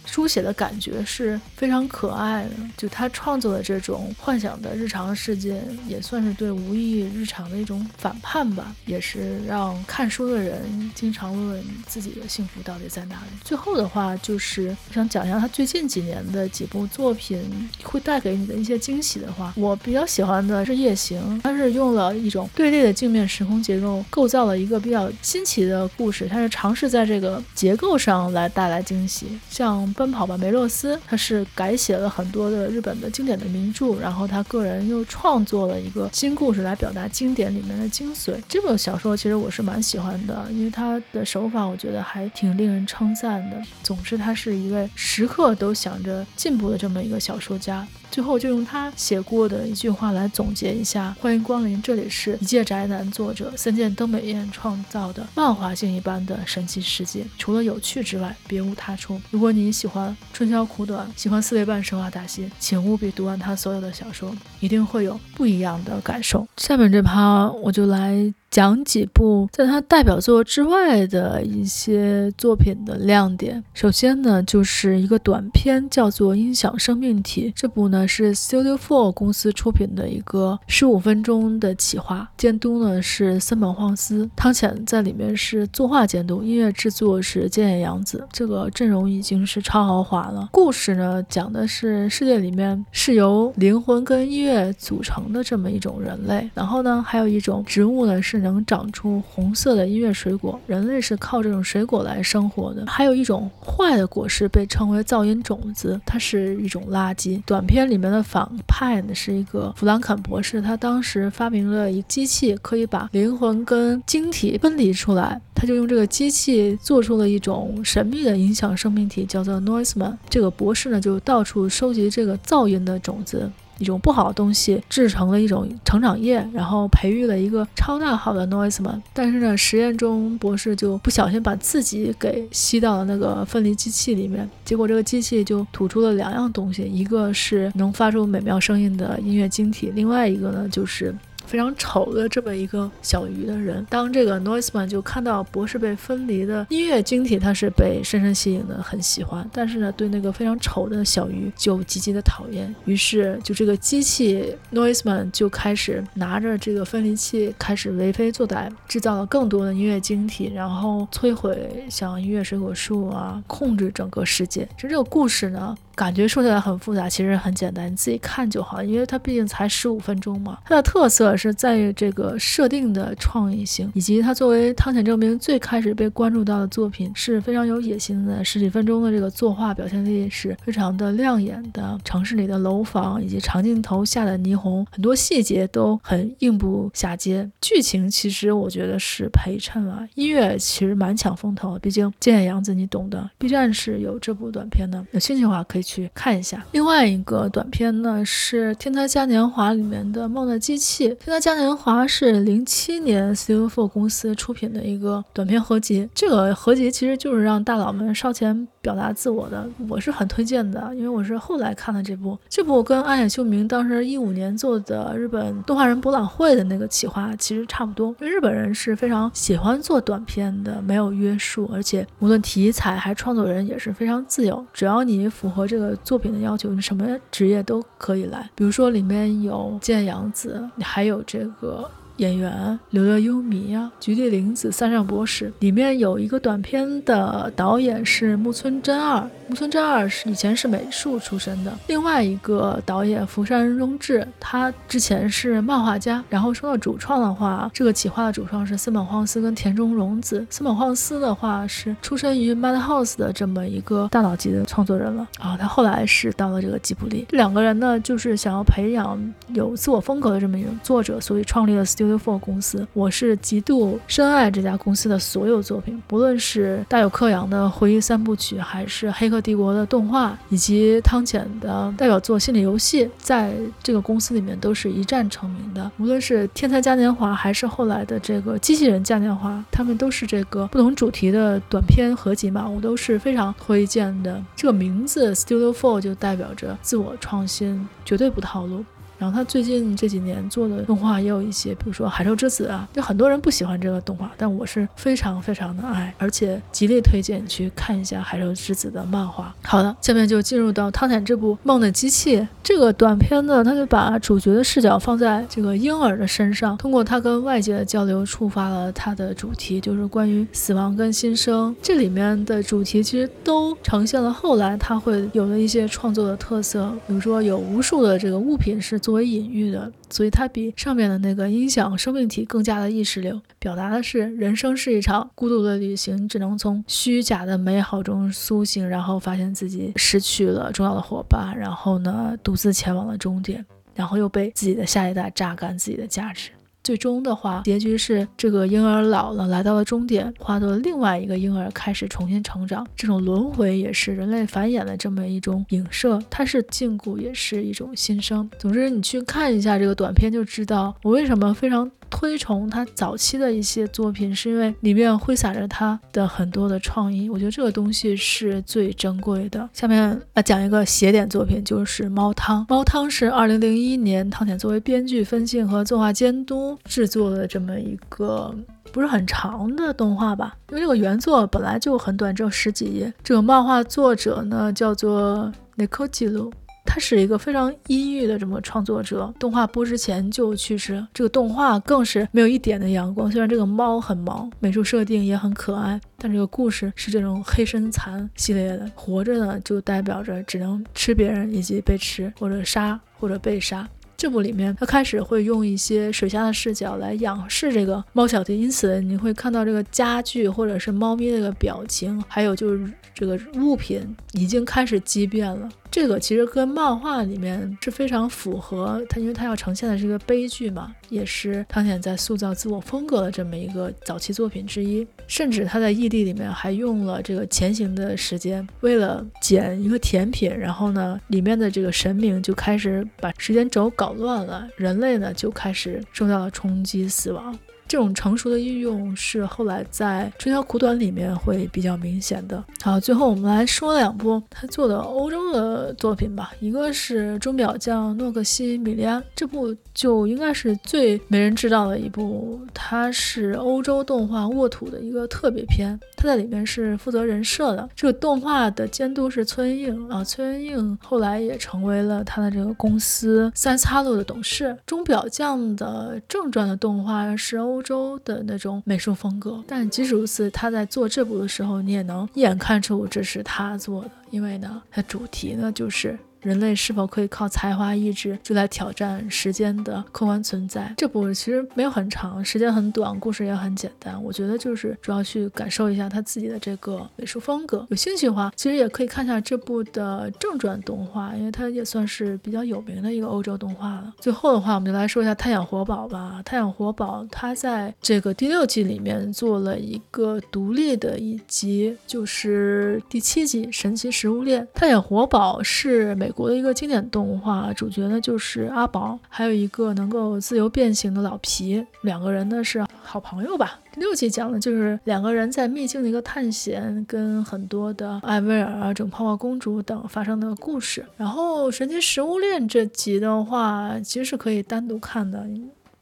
[0.06, 2.50] 书写的感觉是非常可爱的。
[2.76, 13.38] 就他创作的这种幻想的日常世界，也算是对无意义日常的一种反叛吧，也是让看书的人经常问问自己的幸福到底在哪里。
[13.46, 17.42] 最后的话，就是想讲一下他最近几年的几部作品
[17.82, 20.81] 会带给你的一些惊喜的话，我比较喜欢的是。
[20.82, 26.28] 夜行，它是用了一种对立的镜面时空结构，构造了一个比较新奇的故事。
[26.28, 29.40] 它是尝试在这个结构上来带来惊喜。
[29.50, 38.34] 像《奔跑吧，梅洛斯》，它是改写了很多的日本的经典的名著，然后他个人又创作了一个新故事来表达经典里面的精髓。
[38.50, 43.62] 这本小说其实我是蛮喜欢的，因为它的手法我觉得还挺令人称赞的。
[43.84, 47.88] 总之，他是一位时刻都想着进步的这么一个小说家。
[48.12, 59.20] 最后就用他写过的一句话来总结一下：欢迎光临，这里是一介宅男作者三剑登美彦创造的漫画性一般的神奇世界，除了有趣之外，别无他处。
[59.32, 66.46] 如果你喜欢春宵苦短，喜欢四叠半神话大戏，请务必读完他所有的小说，一定会有不一样的感受。
[66.58, 68.34] 下面这趴我就来。
[68.52, 73.64] 讲几部在他代表作之外的一些作品的亮点。
[73.74, 77.50] 首先呢，就是一个短片，叫做《音响生命体》。
[77.56, 88.28] 这部呢是 Studio Four 公司出品的一个十五分钟的企划，监督呢是森本晃司，汤浅在里面是作画监督，音乐制作是建野洋子。
[88.34, 90.50] 这个阵容已经是超豪华了。
[90.52, 98.41] 故事呢讲的是世界里面是由灵魂跟音乐组成的这么一种人类，然后呢还有一种植物呢是。
[98.42, 102.86] 能长出红色的音乐水果，人类是靠这种水果来生活的。
[102.88, 107.42] 还有一种坏的果实被称为噪音种子，它是一种垃圾。
[107.46, 120.18] 短片里面的反派呢是一个弗兰肯博士，他当时发明了一机器，可以把灵魂跟晶体分离出来，他就用这个机器做出了一种神秘的影响生命体，叫做 Noiseman。
[120.30, 123.50] 这个博士呢就到处收集这个噪音的种子。
[123.82, 129.02] 一种不好的东西制成了一种成长液，然后培育了一个超大号的 Noiseman。
[129.12, 141.14] 但是呢，实验中博士就不小心把自己给吸到了那个分离机器里面，结果这个机器就吐出了两样东西，一个是能发出美妙声音的音乐晶体，另外一个呢就是。
[141.46, 149.50] 非常丑的这么一个小鱼的人，当这个 Noiseman 就看到博士被分离的音乐晶体，他是被深深吸引的，很喜欢。
[149.54, 152.74] 但是呢，对那个非常丑的小鱼就极其的讨厌。
[152.86, 164.68] 于是，就这个机器 Noiseman 就开始拿着这个分离器，开始为非作歹，制造了更多的音乐晶体，然后摧毁像音乐水果树啊，控制整个世界。
[164.76, 165.78] 其实这个故事呢。
[166.02, 168.82] 感觉说起来很复杂，其实很简单，你自己看就好。
[168.82, 178.44] 因为它毕竟才十五分钟嘛，它的特色是在于这个设定的创意性，以及它作为汤浅政明最开始被关注到的作品，是非常有野心的。
[178.44, 187.48] 十几分钟的这个作画表现力是非常的亮眼的，城市里的楼房以及长镜头下的霓虹，很多细节都很应不暇接。
[187.62, 193.30] 剧情其实我觉得是陪衬了，音乐其实蛮抢风头，毕竟菅野洋子你懂的。
[193.38, 195.86] B 站是有这部短片的，有兴趣的话可以。
[195.91, 196.64] 去去看一下。
[196.72, 201.10] 另外一个短片呢，是《天才嘉年华》里面的《梦的机器》。
[201.18, 206.08] 《天才嘉年华》是零七年 Studio Four 公司出品的一个短片合集。
[206.16, 212.38] 这个合集其实就是让大佬们烧钱表达自我的，我是很推荐的，因为我是后来看的这部。
[212.48, 218.16] 这部跟安野秀明当时一五年做的日本动画人博览会的那个企划其实差不多。
[218.22, 228.50] 因为日本人是非常喜欢做短片的，没有约束，而且无论题材还是创作人也是非常自由，只要你符合这个作品的要求，你什么职业都可以来。
[228.56, 231.90] 比如说里面有建阳子，还有这个。
[232.22, 235.52] 演员柳乐优弥啊、菊地凛子、三上博史。
[235.58, 241.74] 里面有一个短片的导演是木村真二，木村真二是以前是美术出身的。
[241.88, 246.24] 另外一个导演福山荣治，他之前是漫画家。
[246.30, 250.46] 然后说到主创的话，这个企划的主创是森本晃司跟田中荣子。
[250.52, 257.26] 森本晃司的话是出身于 Madhouse 的这么一个大佬级的创作人了啊，他后来是到了这个吉卜力。
[257.30, 259.20] 这两个人呢，就是想要培养
[259.56, 262.86] 有自我风格的这么一种作者，所以创立了 Studio Studio Four 公司。
[262.94, 275.90] 我是极度深爱这家公司的所有作品，不论是大友克洋的回忆三部曲，还是《黑客帝国》的动画，以及汤浅的代表作《心理游戏》，在这个公司里面都是一战成名的。
[275.98, 284.44] 无论是《天才嘉年华》，还是后来的这个《机器人嘉年华》，他们都是这个不同主题的短片合集嘛，我都是非常推荐的。
[284.56, 288.84] 这个名字 Studio Four 就代表着自我创新，绝对不套路。
[289.22, 299.54] 然后他最近这几年做的动画也有一些，比如说《海兽之子》啊，就很多人不喜欢这个动画，但我是非常非常的爱，而且极力推荐去看一下《海兽之子》的漫画。
[299.62, 311.76] 好的，下面就进入到汤浅这部《梦的机器》这个短片呢，他就把主角的视角放在这个婴儿的身上，通过他跟外界的交流，触发了他的主题，就是关于死亡跟新生。
[311.80, 319.11] 这里面的主题其实都呈现了后来他会有的一些创作的特色，比如说有无数的这个物品是做。
[319.12, 336.52] 作为隐喻的，所以它比上面的那个音响生命体更加的意识流，表达的是人生是一场孤独的旅行，只能从虚假的美好中苏醒，然后发现自己失去了重要的伙伴，然后呢，独自前往了终点，然后又被自己的下一代榨干自己的价值。
[336.84, 342.86] 最终的话，结局是这个婴儿老了，来到了终点，化作了另外一个婴儿，开始重新成长。
[342.96, 348.50] 这种轮回也是人类繁衍的这么一种影射，它是禁锢，也是一种新生。
[348.58, 351.90] 总之，你去看一下这个短片，就知道我为什么非常。
[352.12, 359.68] 推崇他早期的一些作品，是因为里面挥洒着他的很多的创意，我觉得这个东西是最珍贵的。
[359.74, 362.62] 下面来讲一个邪典作品，就是《猫汤》。
[362.70, 368.54] 《猫汤》是二零零一年汤浅作为编剧、分镜和作画监督制作的这么一个
[368.92, 373.12] 不是很长的动画吧，因为这个原作本来就很短，只有十几页。
[373.24, 376.52] 这个漫画作者呢叫做内科纪录。
[376.94, 381.02] 他是一个非常阴郁的这么创作者，动画播之前就去世。
[381.14, 388.92] 这个动画更是没有一点的阳光，虽然这个猫很萌，美术设定也很可爱，但这个故事是这种黑身残系列的。
[388.94, 393.88] 活着呢，就代表着只能吃别人，以及被吃，或者杀，或者被杀。
[394.18, 405.70] 这部里面，他开始会用一些水下的视角来仰视这个猫小弟，因此你会看到这个家具或者是猫咪的这个表情，还有就是这个物品已经开始畸变了。
[405.90, 415.06] 这个其实跟漫画里面是非常符合它，因为它要呈现的是一个悲剧嘛，也是汤浅在塑造自我风格的这么一个早期作品之一。
[415.28, 427.58] 甚至他在异地里面还用了这个前行的时间，为了捡一个甜品，然后呢，里面的这个神明就开始把时间轴搞乱了，人类呢就开始受到了冲击死亡。
[427.92, 432.64] 这种成熟的应用是后来在《春宵苦短》里面会比较明显的。
[432.82, 436.54] 好，最后我们来说两部他做的欧洲的作品吧。
[436.62, 442.62] 一个是《钟表匠诺克西米利安》，这部就应该是最没人知道的一部。
[442.74, 447.90] 它是欧洲动画沃土的一个特别篇，他在里面是负责人设的。
[447.94, 454.68] 这个动画的监督是崔恩映啊，崔恩映后来也成为了他的这个公司 Science Hello 的董事。
[454.86, 457.81] 《钟表匠》的正传的动画是欧。
[457.82, 466.16] 欧洲的那种美术风格，但即使如此，他在做这部的时候，你也能一眼看出这是他做的，因为呢，他主题呢就是。
[466.42, 470.92] 人类是否可以靠才华意志就来挑战时间的客观存在？
[470.98, 474.22] 这部其实没有很长，时间很短，故事也很简单。
[474.24, 477.86] 我觉得就是主要去感受一下他自己的这个美术风格。
[477.92, 484.12] 有兴趣的话，其实也可以看下这部的正传动画，因为它也算是比较有名的一个欧洲动画了。
[484.20, 486.38] 最后的话，我们就来说一下《太阳活宝》吧。
[486.44, 494.64] 《太阳活宝》它在这个第六季里面做了一个独立的一集，就是第七集《神奇食物链》。
[494.74, 496.31] 《太阳活宝》是美。
[496.32, 503.78] 美国的一个经典动画，主角呢就是阿宝，还有一个能够自由变形的老皮，两个人呢是好朋友吧。
[503.92, 511.06] 第六集讲的就是两个人在秘境的一个探险，跟很多的艾薇儿啊、整泡泡公主等发生的故事。
[511.18, 515.46] 然后《神奇食物链》这集的话，其实是可以单独看的。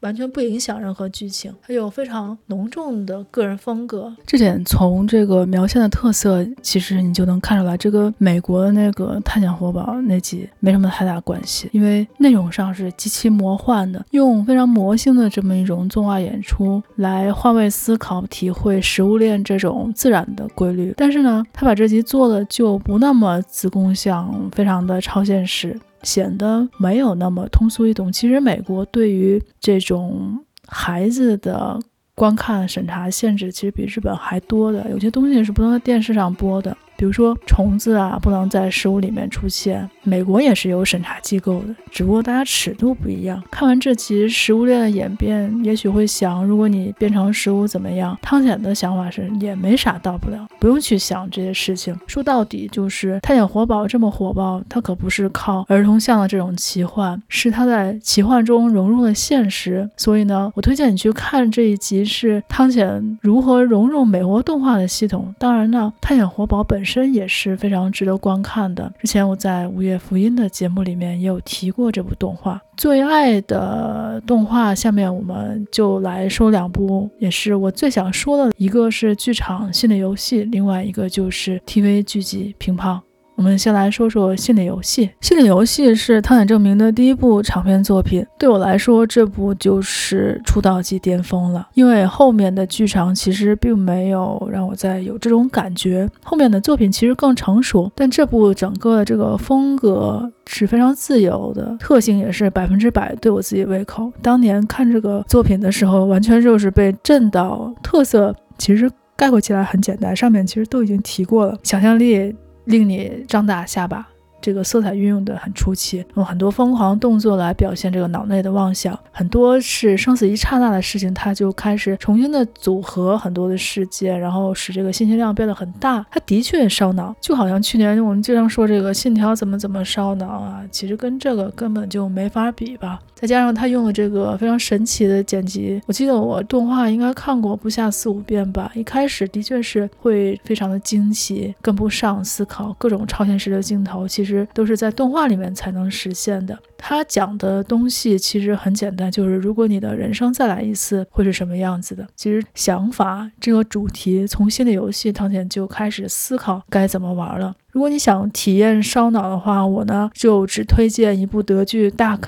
[0.00, 4.14] 完全不影响任何剧情，它有非常浓重的个人风格。
[4.26, 20.94] 这点从这个描线的特色，其实你就能看出来，这个美国的那个探险活宝那集没什么太大关系，因为内容上是极其魔幻的，用非常魔性的这么一种动画演出来换位思考、体会食物链这种自然的规律。
[20.96, 25.78] 但是呢，他把这集做的就不那么子宫像，非常的超现实。
[26.02, 28.12] 显得没有那么通俗易懂。
[28.12, 31.78] 其实美国对于这种孩子的
[32.14, 34.90] 观看审查限制，其实比日本还多的。
[34.90, 36.76] 有些东西是不能在电视上播的。
[37.00, 39.88] 比如说虫子啊，不能在食物里面出现。
[40.02, 43.42] 美国也是有审查机构的，只不过大家尺度不一样。
[43.50, 48.18] 看完这集食物链的演变，也许会想，如果你变成食物怎么样？
[48.20, 51.98] 汤浅的想法是也没啥大不了，不用去想这些事情。
[52.06, 59.88] 说到底就是探险活宝这么火爆，它可不是靠儿童向的这种奇幻，是它在奇幻中融入了现实。
[59.96, 65.34] 所以呢，我推荐你去看这一集，是汤浅如何融入美国动画的系统。
[65.38, 66.89] 当然呢，探险活宝本身。
[66.90, 68.92] 身也是非常值得观看的。
[68.98, 72.60] 之前我在午夜福音的节目里面也有提过这部动画。
[72.76, 82.98] 最爱的动画，下面我们就来说两部，也是我最想说的，一个是剧场系列游戏，另外一个就是 TV 剧集乒乓。
[83.40, 85.08] 我们先来说说心理游戏。
[85.22, 91.66] 心理游戏是汤浅政明的第一部长篇作品，对我来说，这部就是出道即巅峰了。
[91.72, 104.12] 因为后面的剧场其实并没有让我再有这种感觉，后面的作品其实更成熟，但这部整个的这个风格是非常自由的，特性也是百分之百对我自己胃口。
[104.20, 107.72] 当年看这个作品的时候，完全就是被震到。
[107.82, 112.36] 特色其实概括起来很简单，上面其实都已经提过了，想象力。
[112.64, 114.08] 令你张大下巴。
[114.40, 126.04] 这个色彩运用的很出奇，用很多疯狂动作来表现这个脑内的妄想，很多是生死一刹那的事情，他就开始重新的组合很多的事件，然后使这个信息量变得很大。
[126.10, 132.98] 他的确烧脑，就好像去年我们经常说这个信条怎么怎么烧脑啊，其实跟这个根本就没法比吧。
[133.14, 138.72] 再加上他用了这个非常神奇的剪辑，我记得我动画应该看过不下四五遍吧。
[138.74, 144.29] 一开始的确是会非常的惊奇，跟不上思考各种超现实的镜头，其实。
[144.30, 146.58] 实都是在动画里面才能实现的。
[146.78, 152.06] 他讲的东西其实很简单，就是如果你的人生再来一次，会是什么样子的？
[152.16, 157.54] 其实想法这个主题从心理游戏汤浅就开始思考该怎么玩了。
[157.72, 162.18] 如果你想体验烧脑的话，我呢就只推荐一部德剧《Dark》，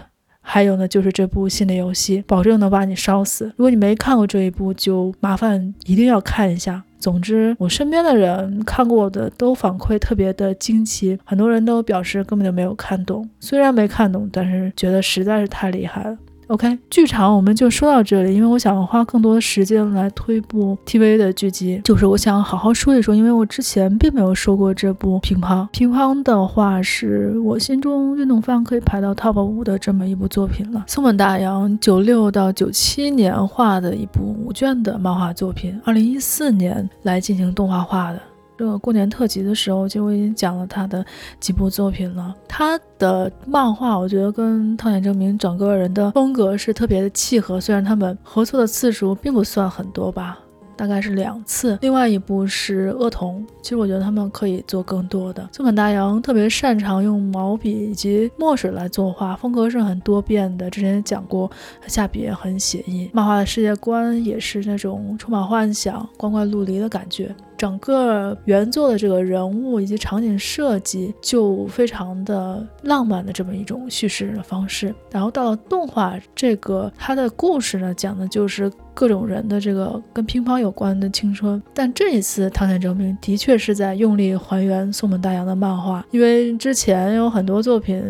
[0.41, 3.47] 还有呢就是这部心理游戏，保证能把你烧死。
[3.57, 6.85] 如果你没看过这一部，就麻烦一定要看一下。
[7.03, 13.29] 总之，我身边的人看过的都反馈特别的惊奇，很多人都表示根本就没有看懂。
[13.41, 16.17] 虽然没看懂，但是觉得实在是太厉害了。
[16.53, 25.67] OK，剧场我们就说到这里，因为我想花更多的时间来推一部 TV 的剧集，就是我想好好说一说，因为我之前并没有说过这部乒乓。
[25.73, 30.85] 乒乓的话是我心中运动番可以排到 Top 五的这么一部作品了。
[30.89, 38.21] 松本大洋九六到九七年画的一部五卷的漫画作品，二零一四年来进行动画化的。
[38.59, 41.05] 这个过年特辑的时候，就我已经讲了他的
[41.41, 42.35] 几部作品了。
[42.47, 47.61] 他的漫画，我觉得跟汤浅政明整个人的风格是特别的契合。
[47.61, 50.39] 虽然他们合作的次数并不算很多吧，
[50.77, 51.77] 大概是两次。
[51.81, 55.49] 另外一部是《恶童》，其实我觉得他们可以做更多的。
[55.53, 60.71] 松本大洋特别擅长用毛笔以及墨水来作画，风格是很多变的。
[60.71, 61.51] 之前也讲过，
[61.81, 63.11] 他下笔也很写意。
[63.13, 67.35] 漫画的世界观也是那种充满幻想、光怪陆离的感觉。
[67.63, 81.63] 整个原作的这个人物以及场景设计就非常的浪漫的这么一种叙事的方式，然后到了动画这个它的故事呢，讲的就是各种人的这个跟乒乓有关的青春。
[81.73, 88.03] 但这一次汤浅政明的确是在用力还原松本大洋的漫画，因为之前有很多作品。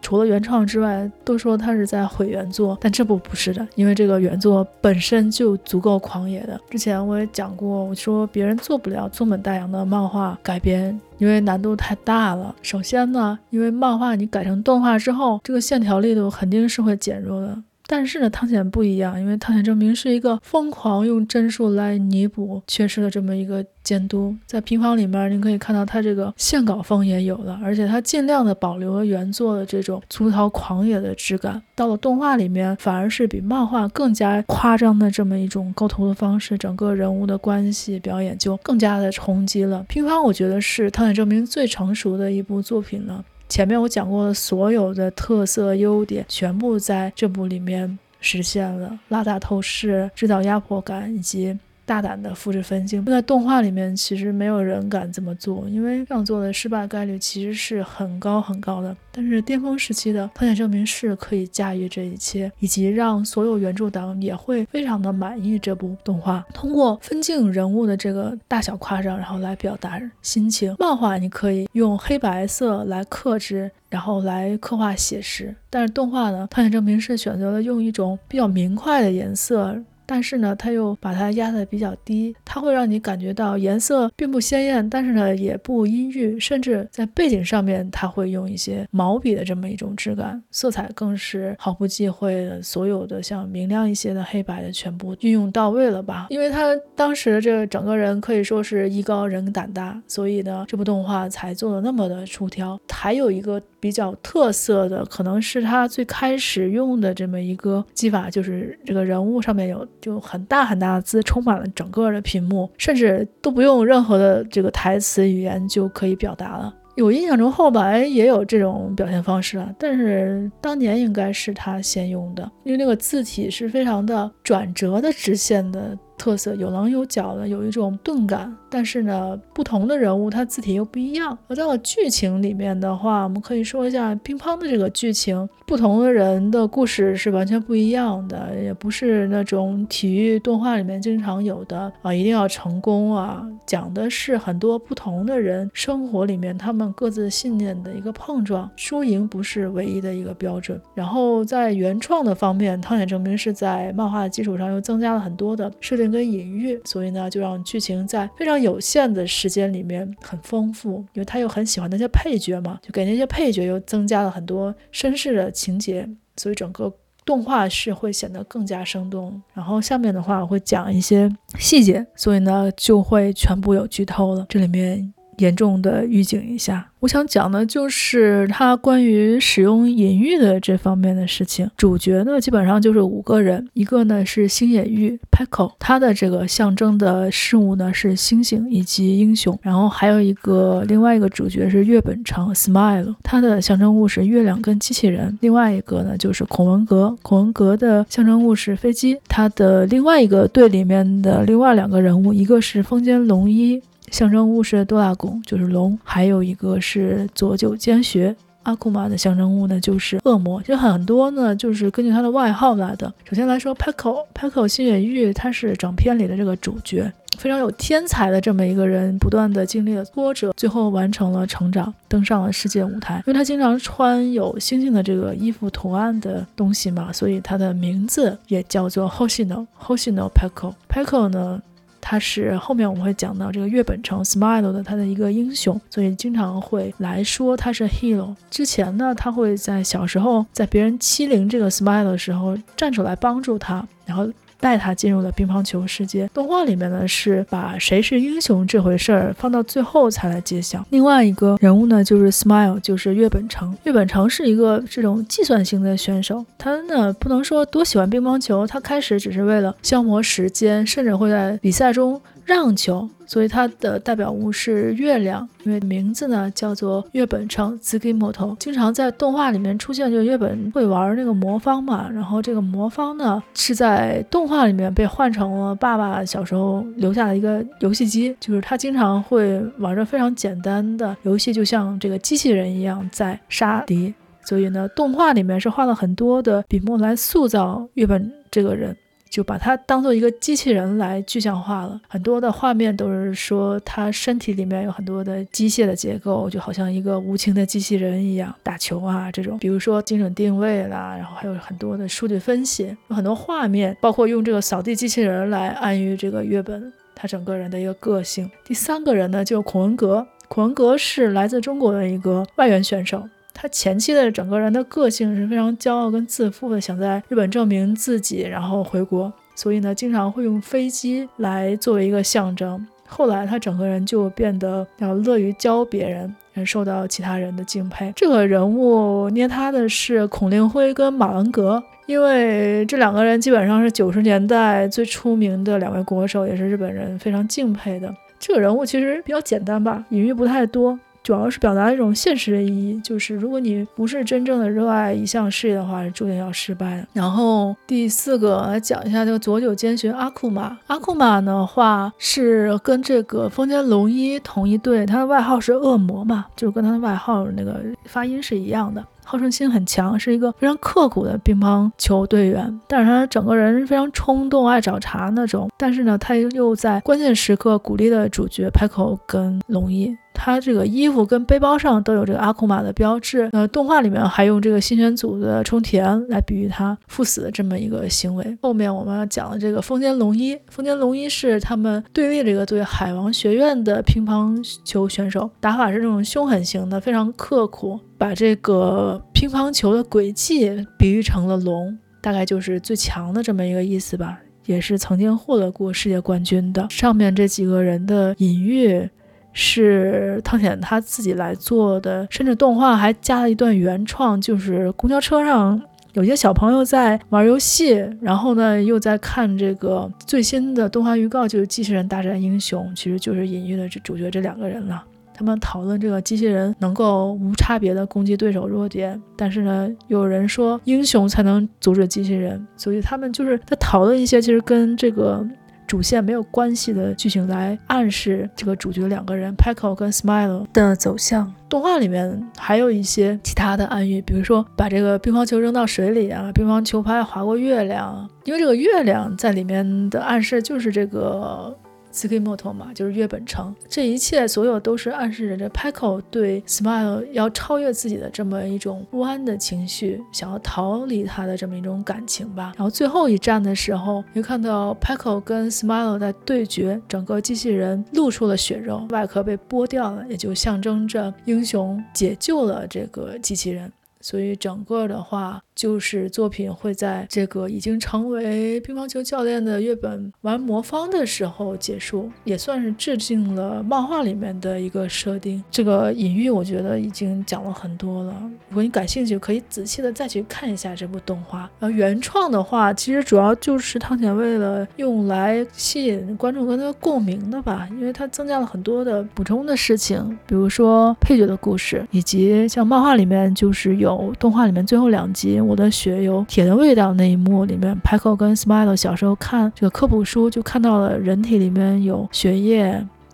[0.00, 6.58] 除了原创之外，都说他是在毁原作，但这部不是的，因为这个原作本身就足够狂野的。
[6.70, 12.54] 之前我也讲过，我说别人做不了要松本大洋的漫画改编，因为难度太大了。
[12.60, 17.62] 首先呢，因为漫画你改成动画之后，这个线条力度肯定是会减弱的。
[17.90, 24.36] 但是呢，汤浅不一样，因为汤浅证明是一个疯狂用帧数来弥补缺失的这么一个监督。
[24.44, 31.62] 在乒乓里面，你可以看到他这个线稿风也有了，而且他尽量的保留了原作的这种粗糙狂野的质感。
[31.74, 39.82] 到了动画里面，反而是比漫画更加夸张的这么一种构图的方式，整个人物的关系表演就更加的冲击了。
[39.88, 43.24] 乒乓，我觉得是汤浅证明最成熟的一部作品了。
[43.48, 51.58] 前面我讲过的所有的特色优点，全部在这部里面实现了拉大透视、制造压迫感以及。
[51.88, 58.94] 大胆的复制分镜，在动画里面其实没有人敢这么做，因为这样做的失败概率其实是很高很高的。
[59.10, 66.44] 但是巅峰时期的《汤浅政明是可以驾驭这一切，以及让所有原著党也会非常的满意这部动画。
[66.52, 70.76] 通过分镜人物的这个大小夸张，然后来表达心情。
[70.78, 79.82] 漫画你可以用黑白色来克制，然后来刻画写实，但是动画呢，《汤浅政明是选择了用一种比较明快的颜色。
[80.08, 96.28] 但是呢，它又把它压得比较低，它会让你感觉到颜色并不鲜艳，但是呢也不阴郁，甚至在背景上面，它会用一些毛笔的这么一种质感，色彩更是毫不忌讳的，所有的像明亮一些的黑白的全部运用到位了吧？
[96.30, 102.80] 因为他当时这整个人可以说是艺高人胆大，所以呢这部动画才做的那么的出挑。
[102.90, 109.86] 还有一个比较特色的，可能是他最开始用的这么一个技法，就是这个人物上面有。
[110.00, 116.74] 就很大很大的字，充满了整个的屏幕，甚至都不用任何的这个台词语言就可以表达了。
[116.96, 125.96] 有印象中后来也有这种表现方式了，但是当年应该是他先用的，因为那个字体是非常的转折的直线的。
[126.18, 131.36] 特色有棱有角的，有一种钝感，但是呢，不同的人物他字体又不一样。
[131.46, 150.80] 而到了剧情里面的话，我们可以说一下乒乓的这个剧情，不同的人的故事是完全不一样的，也不是那种体育动画里面经常有的啊，一定要成功啊，讲的是很多不同的人生活里面他们各自信念的一个碰撞，输赢不是唯一的一个标准。
[150.94, 161.04] 然后在原创的方面，汤浅政明是在漫画的基础上又增加了很多的设定跟隐喻，所以呢，就让剧情在非常有限的时间里面很丰富。
[161.12, 166.92] 因为他又很喜欢那些配角嘛，就给那些配角又增加了很多绅士的情节，所以整个
[167.24, 169.40] 动画是会显得更加生动。
[169.52, 174.46] 然后下面的话我会讲一些细节，所以呢就会全部有剧透了。
[174.48, 176.90] 这里面严重的预警一下。
[177.00, 181.70] 我想讲的就是他关于使用隐喻的这方面的事情。
[181.76, 189.56] 主角呢，基本上就是五个人，一个呢是星野玉 Peko，他的这个象征的事物呢是星星以及英雄。
[189.62, 195.38] 然后还有一个另外一个主角是月本昌 Smile，他的象征物是月亮跟机器人。
[195.40, 199.16] 另外一个呢就是孔文革，孔文革的象征物是飞机。
[199.28, 203.80] 他的另外一个队里面的另外两个人物，一个是风间龙一。
[204.10, 208.34] 象征物是多拉贡，就是龙，还有一个是佐久间学。
[208.64, 210.60] 阿库玛的象征物呢，就是恶魔。
[210.60, 213.10] 就很多呢，就是根据他的外号来的。
[213.24, 223.22] 首先来说，Peko，Peko 星野玉，他是整篇里的这个主角，非常有天才的这么一个人，不断的经历了波折，最后完成了成长，登上了世界舞台。
[223.26, 231.62] 因为他经常穿有星星的这个衣服图案的东西嘛，所以他的名字也叫做 Hoshino，Hoshino Peko，Peko 呢。
[232.10, 238.34] 他是后面我们会讲到这个月本城 Smile 的他的一个英雄，所以经常会来说他是 hero。
[238.50, 244.26] 之前呢，他会在小时候在别人欺凌这个 Smile 的时候站出来帮助他，然后。
[244.60, 246.28] 带他进入了乒乓球世界。
[246.34, 250.84] 动画里面呢，是把谁是英雄这回事儿放到最后才来揭晓。
[250.90, 253.76] 另外一个人物呢，就是 Smile，就是月本城。
[253.84, 262.20] 月本成是一个这种计算型的选手，他呢不能说多喜欢乒乓球，他开始只是为了消磨时间，甚至会在比赛中。
[262.48, 288.96] 让球，所以它的代表物是月亮，因为名字呢叫做月本昌 Tsukimoto，经常在动画里面出现，就月本会玩那个魔方嘛，然后这个魔方呢是在动画里面被换成了爸爸小时候留下的一个游戏机，就是他经常会玩着非常简单的游戏，就像这个机器人一样在杀敌，所以呢动画里面是花了很多的笔墨来塑造月本这个人。
[289.30, 308.50] 就把它当做一个机器人来具象化了，很多的画面都是说他身体里面有很多的机械的结构，就好像一个无情的机器人一样打球啊这种，比如说精准定位啦，然后还有很多的数据分析，有很多画面，包括用这个扫地机器人来暗喻这个月本他整个人的一个个性。
[308.64, 313.28] 第三个人呢，就孔文革，孔文革是来自中国的一个外援选手。
[313.60, 322.86] 他前期的整个人的个性是非常骄傲跟自负的，想在日本证明自己，然后回国，所以呢，经常会用飞机来作为一个象征。
[323.08, 326.32] 后来他整个人就变得要乐于教别人，
[326.64, 328.12] 受到其他人的敬佩。
[328.14, 338.14] 这个人物捏他的是孔令辉跟马文革，因为这两个人基本上是九十年代最出名的两位国手，也是日本人非常敬佩的。
[338.38, 340.96] 这个人物其实比较简单吧，隐喻不太多。
[341.28, 347.06] 主要是表达一种现实的意义，就是如果你不是真正的热爱一项事业的话，是注定要失败的。
[347.12, 359.04] 然后第四个来讲一下这个佐久间学阿库玛，阿库玛的话是跟这个丰间龙一同一队，他的外号是恶魔嘛，就跟他的外号那个发音是一样的。
[359.22, 365.68] 好胜心很强，是一个非常刻苦的乒乓球队员，但是他整个人非常冲动、爱找茬那种。
[365.76, 370.16] 但是呢，他又在关键时刻鼓励了主角拍口跟龙一。
[370.38, 373.50] 他这个衣服跟背包上都有这个阿库玛的标志。
[373.52, 378.56] 呃，动画里面还用这个新选组的冲田来比喻他赴死的这么一个行为。
[378.62, 387.98] 后面我们要讲的这个丰间龙一，丰间龙一是他们对立这个对海王学院的乒乓球选手，打法是这种凶狠型的，非常刻苦。
[388.16, 396.86] 把这个乒乓球的轨迹比喻成了龙，大概就是最强的这么一个意思吧，也是曾经获得过世界冠军的。
[396.90, 399.08] 上面这几个人的隐喻
[399.52, 405.80] 是汤浅他自己来做的，甚至动画还加了一段原创，就是公交车上
[406.12, 415.04] 有些小朋友在玩游戏，然后呢又在看这个最新的动画预告，就是《机器人大战英雄》，其实就是隐喻的这主角这两个人了。
[415.34, 425.46] 他们讨论这个机器人能够无差别的攻击对手弱点，但是呢，有人说英雄才能阻止机器人，所以他们就是在讨论一些其实跟这个
[425.88, 431.52] 主线没有关系的剧情，来暗示这个主角两个人 Peko 跟 Smile 的走向。
[431.68, 441.74] 动画里面还有一些其他的暗喻，比如说把这个乒乓球扔到水里啊，乒乓球拍划过月亮，因为这个月亮在里面的暗示就是这个。
[442.12, 452.72] SKY MOTO 嘛，就是月本城，这一切所有都是暗示着这 Peko 对 Smile 要超越自己的这么一种不安的情绪，想要逃离他的这么一种感情吧。
[452.76, 463.92] 然后最后一战的时候，又看到 Peko 跟 Smile 在对决，整个机器人露出了血肉，外壳被剥掉了，也就象征着英雄解救了这个机器人。
[464.20, 465.62] 所以整个的话。
[465.78, 475.62] 就是作品会在这个已经成为乒乓球教练的月本玩魔方的时候结束，也算是致敬了漫画里面的一个设定。
[475.70, 478.34] 这个隐喻我觉得已经讲了很多了，
[478.68, 481.70] 如果你感兴趣，可以仔细的再去看一下这部动画。
[481.78, 495.60] 呃原创的话，其实主要就是汤浅为了用来吸引观众跟他共鸣的吧，因为他增加了很多的补充的事情，比如说配角的故事，以及像漫画里面就是有动画里面最后两集。
[495.68, 502.84] 我的血有铁的味道那一幕里面，Peko 跟 Smile 小时候看这个科普书，就看到了人体里面有血液，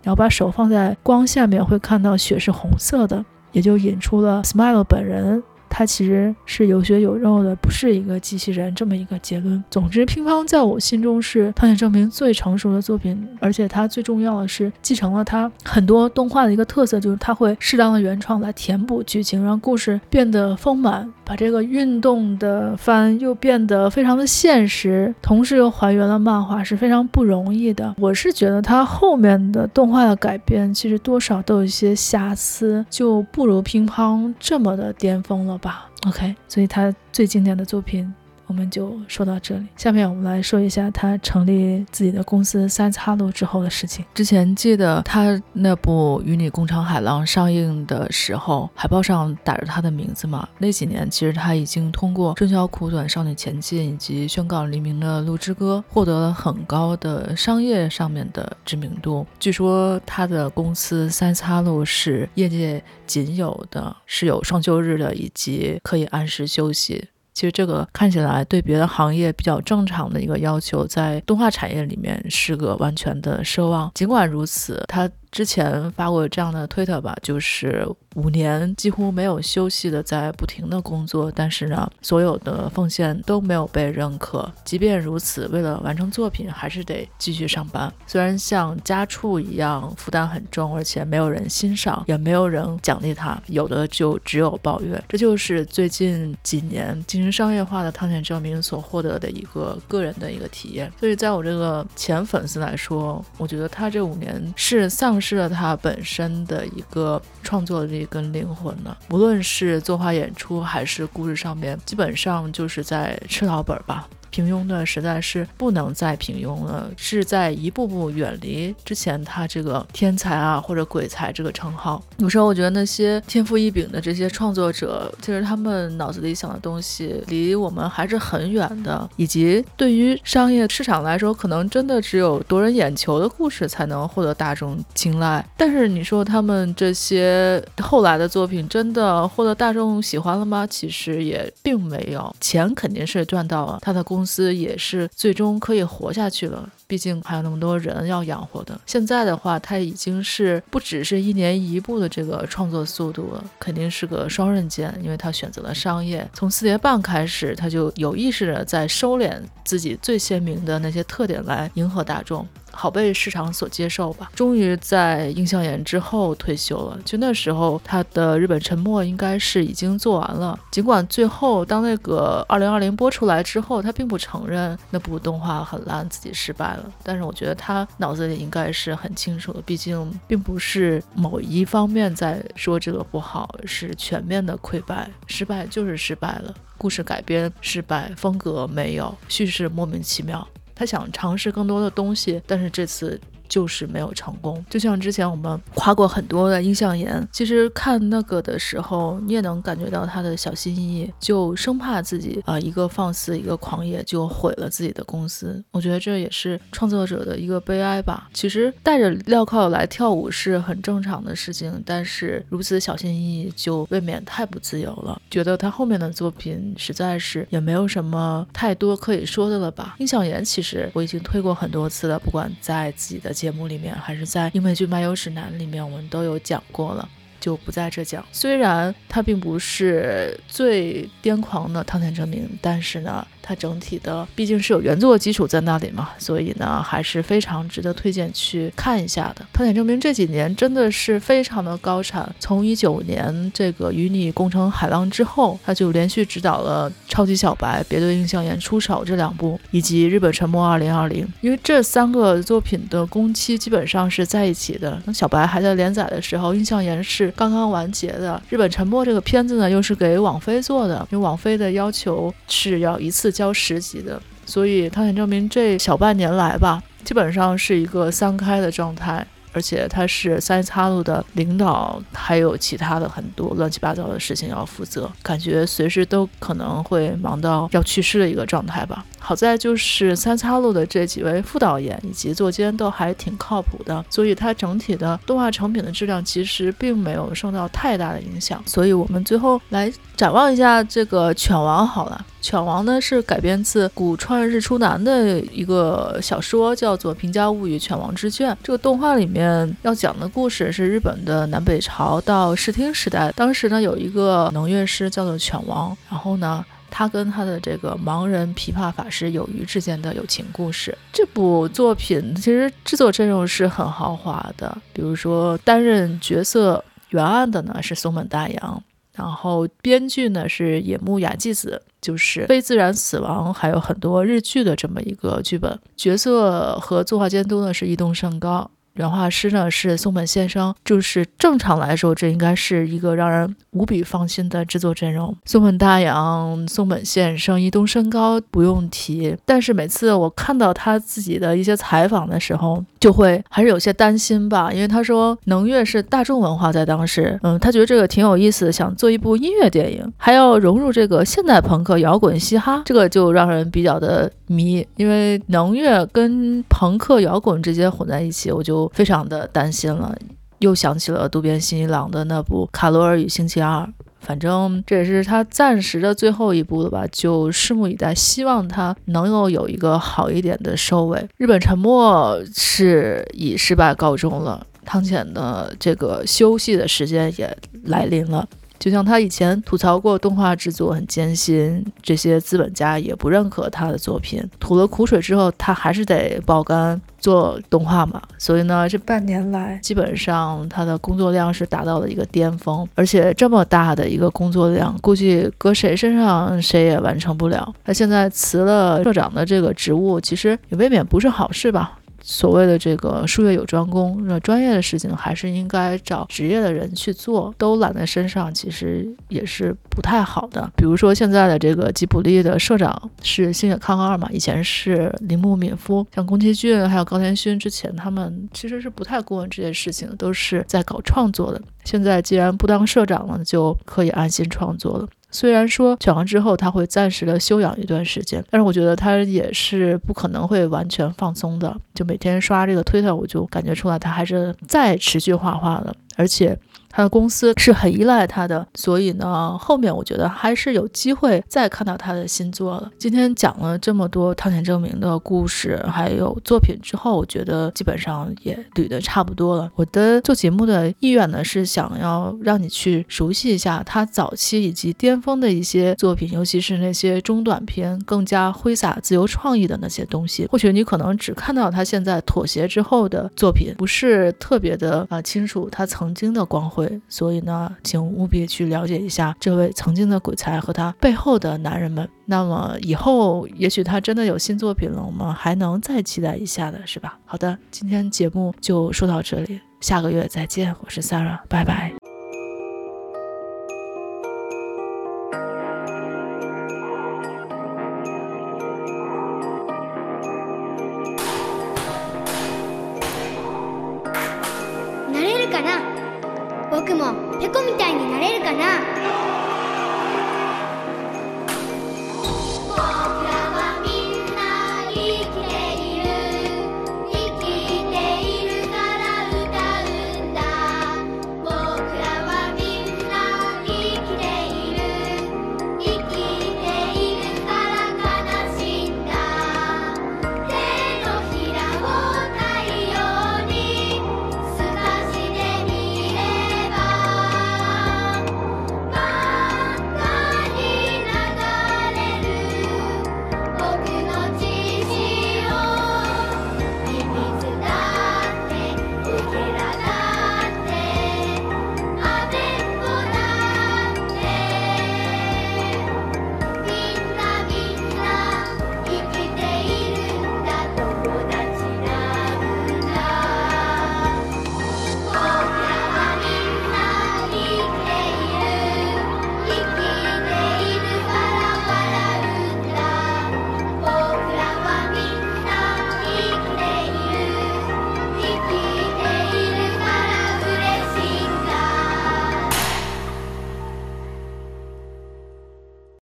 [0.02, 5.40] 然后把手放在光下面会看到血是红色的，也就引出了 Smile 本人。
[5.76, 9.60] 他其实是有血有肉的，不是一个机器人这么一个结论。
[9.68, 27.94] 总之，乒乓在我心中是汤浅政明最成熟的作品，而且它最重要的是继承了它很多动画的一个特色，就是它会适当的原创来填补剧情，让故事变得丰满，把这个运动的番又变得非常的现实，同时又还原了漫画，是非常不容易的。
[27.98, 35.58] 我是觉得它后面的动画的改编其实多少都有一些瑕疵，就不如乒乓这么的巅峰了。
[35.64, 38.12] 吧，OK，所以他最经典的作品。
[38.46, 44.04] 我们就说到这里，下面我们来说一下他成立自己的公司 Science Hollow 之后的事情。
[44.14, 50.48] 之前记得他那部《与你共尝海浪》上映的时候，海报上打着他的名字嘛。
[50.58, 59.26] 那几年其实他已经通过《春宵苦短，少女前进》以及《宣告黎明的鹿之歌》获得了很高的商业上面的知名度。
[59.38, 67.08] 据说他的公司 Science Hollow 是业界仅有的，是有双休日的，以及可以按时休息。
[67.34, 73.90] 其实这个看起来对别的行业比较正常的一个要求，在动画产业里面是个完全的奢望。
[73.94, 75.10] 尽管如此，它。
[75.34, 84.48] 之前发过这样的推特吧，就是五年几乎没有休息的在不停的工作，但是呢，所有的奉献都没有被认可。
[84.64, 87.92] 即便如此，为了完成作品，还是得继续上班。
[88.06, 95.02] 虽然像家畜一样负担很重，而且没有人欣赏，也没有人奖励他，有的就只有抱怨。
[95.08, 100.92] 这就是最近几年进行商业化的探险证明所获得的一个个人的一个体验。
[101.00, 114.06] 所以，在我这个前粉丝来说，我觉得他这五年是丧失了他本身的一个创作力跟灵魂了，无论是作画演出还是故事上面，基本上就是在吃老本吧。
[114.34, 122.02] 平庸的实在是不能再平庸了，是在一步步远离之前他这个天才啊或者鬼才这个称号。
[122.16, 135.46] 有时候我觉得那些天赋异禀的这些创作者，其实他们脑子里想的东西离我们还是很远的，以及对于商业市场来说，可能真的只有夺人眼球的故事才能获得大众青睐。
[135.56, 140.66] 但是你说他们这些后来的作品真的获得大众喜欢了吗？
[140.66, 146.66] 其实也并没有，钱肯定是赚到了，他的工公司也是最终可以活下去了。
[146.86, 148.80] 毕竟还有那么多人要养活的。
[148.86, 156.26] 现在的话，他已经是不只是一年一部的这个创作速度了，肯定是个双刃剑，因为他选择了商业。
[156.32, 162.48] 从四叠半开始，他就有意识的在收敛自己最鲜明的那些特点来迎合大众。
[162.74, 164.30] 好被市场所接受吧。
[164.34, 166.98] 终于在映像研之后退休了。
[167.04, 170.58] 就那时候，他的《日本沉没》应该是已经做完了。
[170.70, 176.92] 尽管最后当那个二零二零播出来之后，他并不承认那部动画很烂，自己失败了。
[177.02, 185.08] 但是我觉得他脑子里应该是很清楚的，毕竟并不是某一方面在说这个不好，是全面的溃败。
[185.26, 186.54] 失败就是失败了。
[186.76, 190.46] 故事改编失败，风格没有，叙事莫名其妙。
[190.74, 193.20] 他想尝试更多的东西，但是这次。
[193.54, 205.62] 就是没有成功，就像之前我们夸过很多的映像研，其实看那个的时候，你也能感觉到他的小心翼翼，就生怕自己啊、一个放肆，一个狂野，就毁了自己的公司。
[205.70, 208.28] 我觉得这也是创作者的一个悲哀吧。
[208.34, 215.22] 其实戴着镣铐来跳舞是很正常的事情，但是如此小心翼翼，就未免太不自由了。
[215.30, 219.94] 觉得他后面的作品实在是也没有什么太多可以说的了吧。
[220.00, 223.32] 映像研其实我已经推过很多次了，不管在自己的。
[223.44, 227.06] 节目里面还是在英美剧漫游指南里面，我们都有讲过了，
[227.38, 228.24] 就不在这讲。
[228.32, 233.26] 虽然他并不是最癫狂的汤浅证明，但是呢。
[233.46, 239.44] 它整体的毕竟是有原作基础在那里嘛，所以呢还是非常值得推荐去看一下的。
[239.52, 251.26] 汤浅政明这几年真的是非常的高产，从一九年这个与你共乘海浪之后，他就连续执导了《超级小白》、别对映像研出手这两部，以及《日本沉没二零二零》。
[251.42, 254.98] 因为这三个作品的工期基本上是在一起的。
[255.04, 258.40] 那小白还在连载的时候，印象岩是刚刚完结的。
[258.48, 263.33] 日本沉没这个片子呢，又是给网飞做的，因为网飞的要求是要一次。
[263.34, 269.26] 交十级的，所以汤浅政明这小半年来吧，基本上是一个三开的状态。
[269.56, 279.06] 而且他是三叉路的领导，还有其他的很多乱七八糟的事情要负责，感觉随时都可能会忙到要去世的一个状态吧。
[279.20, 288.60] 好在就是三叉路的这几位副导演以及作监都还挺靠谱的，所以它整体的动画成品的质量其实并没有受到太大的影响。
[288.66, 298.52] 所以我们最后来展望一下这个《犬王》好了，《犬王》呢是改编自古川日出男的一个小说，叫做《平家物语·犬王之卷》。
[298.62, 306.64] 这个动画里面要讲的故事是日本的南北朝到室町时代，当时呢有一个能乐师叫做犬王，然后呢。
[306.96, 310.96] 他跟他的这个盲人琵琶法师友鱼之间的友情故事。
[311.12, 318.80] 这部作品其实制作阵容是很豪华的，比如说担任角色原案的呢是松本大洋，
[319.14, 325.78] 然后编剧呢是野木雅纪子，就是非自然死亡还有很多日剧的这么一个剧本。
[325.96, 328.70] 角色和作画监督呢是伊东胜高。
[328.94, 335.36] 原画师呢是松本先生，就是正常来说，这应该是一个让人无比放心的制作阵容。
[335.44, 358.90] 松本大洋、松本先生、伊东身高不用提，但是每次我看到他自己的一些采访的时候，就会还是有些担心吧，因为他说能乐是大众文化，在当时，嗯，他觉得这个挺有意思，想做一部音乐电影，还要融入这个现代朋克、摇滚、嘻哈，这个就让人比较的迷，因为能乐跟朋克、摇滚直接混在一起，我就。
[358.94, 360.16] 非常的担心了，
[360.60, 363.82] 又想起了渡边信一郎的那部《卡罗尔与星期二》，
[364.20, 371.28] 反正这也是他暂时的最后一部了吧，就拭目以待，希望他能够有一个好一点的收尾。
[371.36, 378.48] 日本沉没是以失败告终了，汤浅的这个休息的时间也来临了。
[378.78, 388.20] 就像他以前吐槽过动画制作很艰辛，这些资本家也不认可他的作品，吐了苦水之后，他还是得爆肝做动画嘛。
[388.36, 397.72] 所以呢，这半年来，基本上他的工作量是达到了一个巅峰，而且这么大的一个工作量，估计搁谁身上谁也完成不了。
[397.84, 401.98] 他现在辞了社长的这个职务，其实也未免不是好事吧。
[402.26, 410.72] 所谓的这个术业有专攻，那专业的事情还是应该找职业的人去做，都揽在身上，其实也是不太好的。
[410.74, 421.60] 比如说现在的这个吉卜力的社长是星野康二嘛，以前是铃木敏夫，像宫崎骏还有高田勋之前，他们其实是不太过问这些事情，都是在搞创作的。
[421.84, 425.06] 现在既然不当社长了，就可以安心创作了。
[425.34, 431.76] 虽然说选完之后他会暂时的休养一段时间，但是我觉得他也是不可能会完全放松的。
[431.92, 436.56] 就每天刷这个推特，我就感觉出来他还是在持续画画的，而且。
[436.94, 442.88] 他的公司是很依赖他的，所以呢，后面我觉得还是有机会再看到他的新作了。
[442.96, 449.68] 今天讲了这么多汤田正明的故事，还有作品之后，我觉得基本上也捋得差不多了。
[449.74, 460.46] 我的做节目的意愿呢，是想要让你去熟悉一下他早期以及巅峰的一些作品，尤其是那些中短篇，更加挥洒自由创意的那些东西。
[460.46, 466.83] 或许你可能只看到他现在妥协之后的作品，不是特别的啊、清楚他曾经的光辉。
[467.08, 472.08] 所以呢，请务必去了解一下这位曾经的鬼才和他背后的男人们。
[472.26, 477.18] 那么以后，也许他真的有新作品了，我们还能再期待一下的，是吧？
[477.24, 482.03] 好的，今天节目就说到这里，下个月再见，我是 Sarah，拜拜。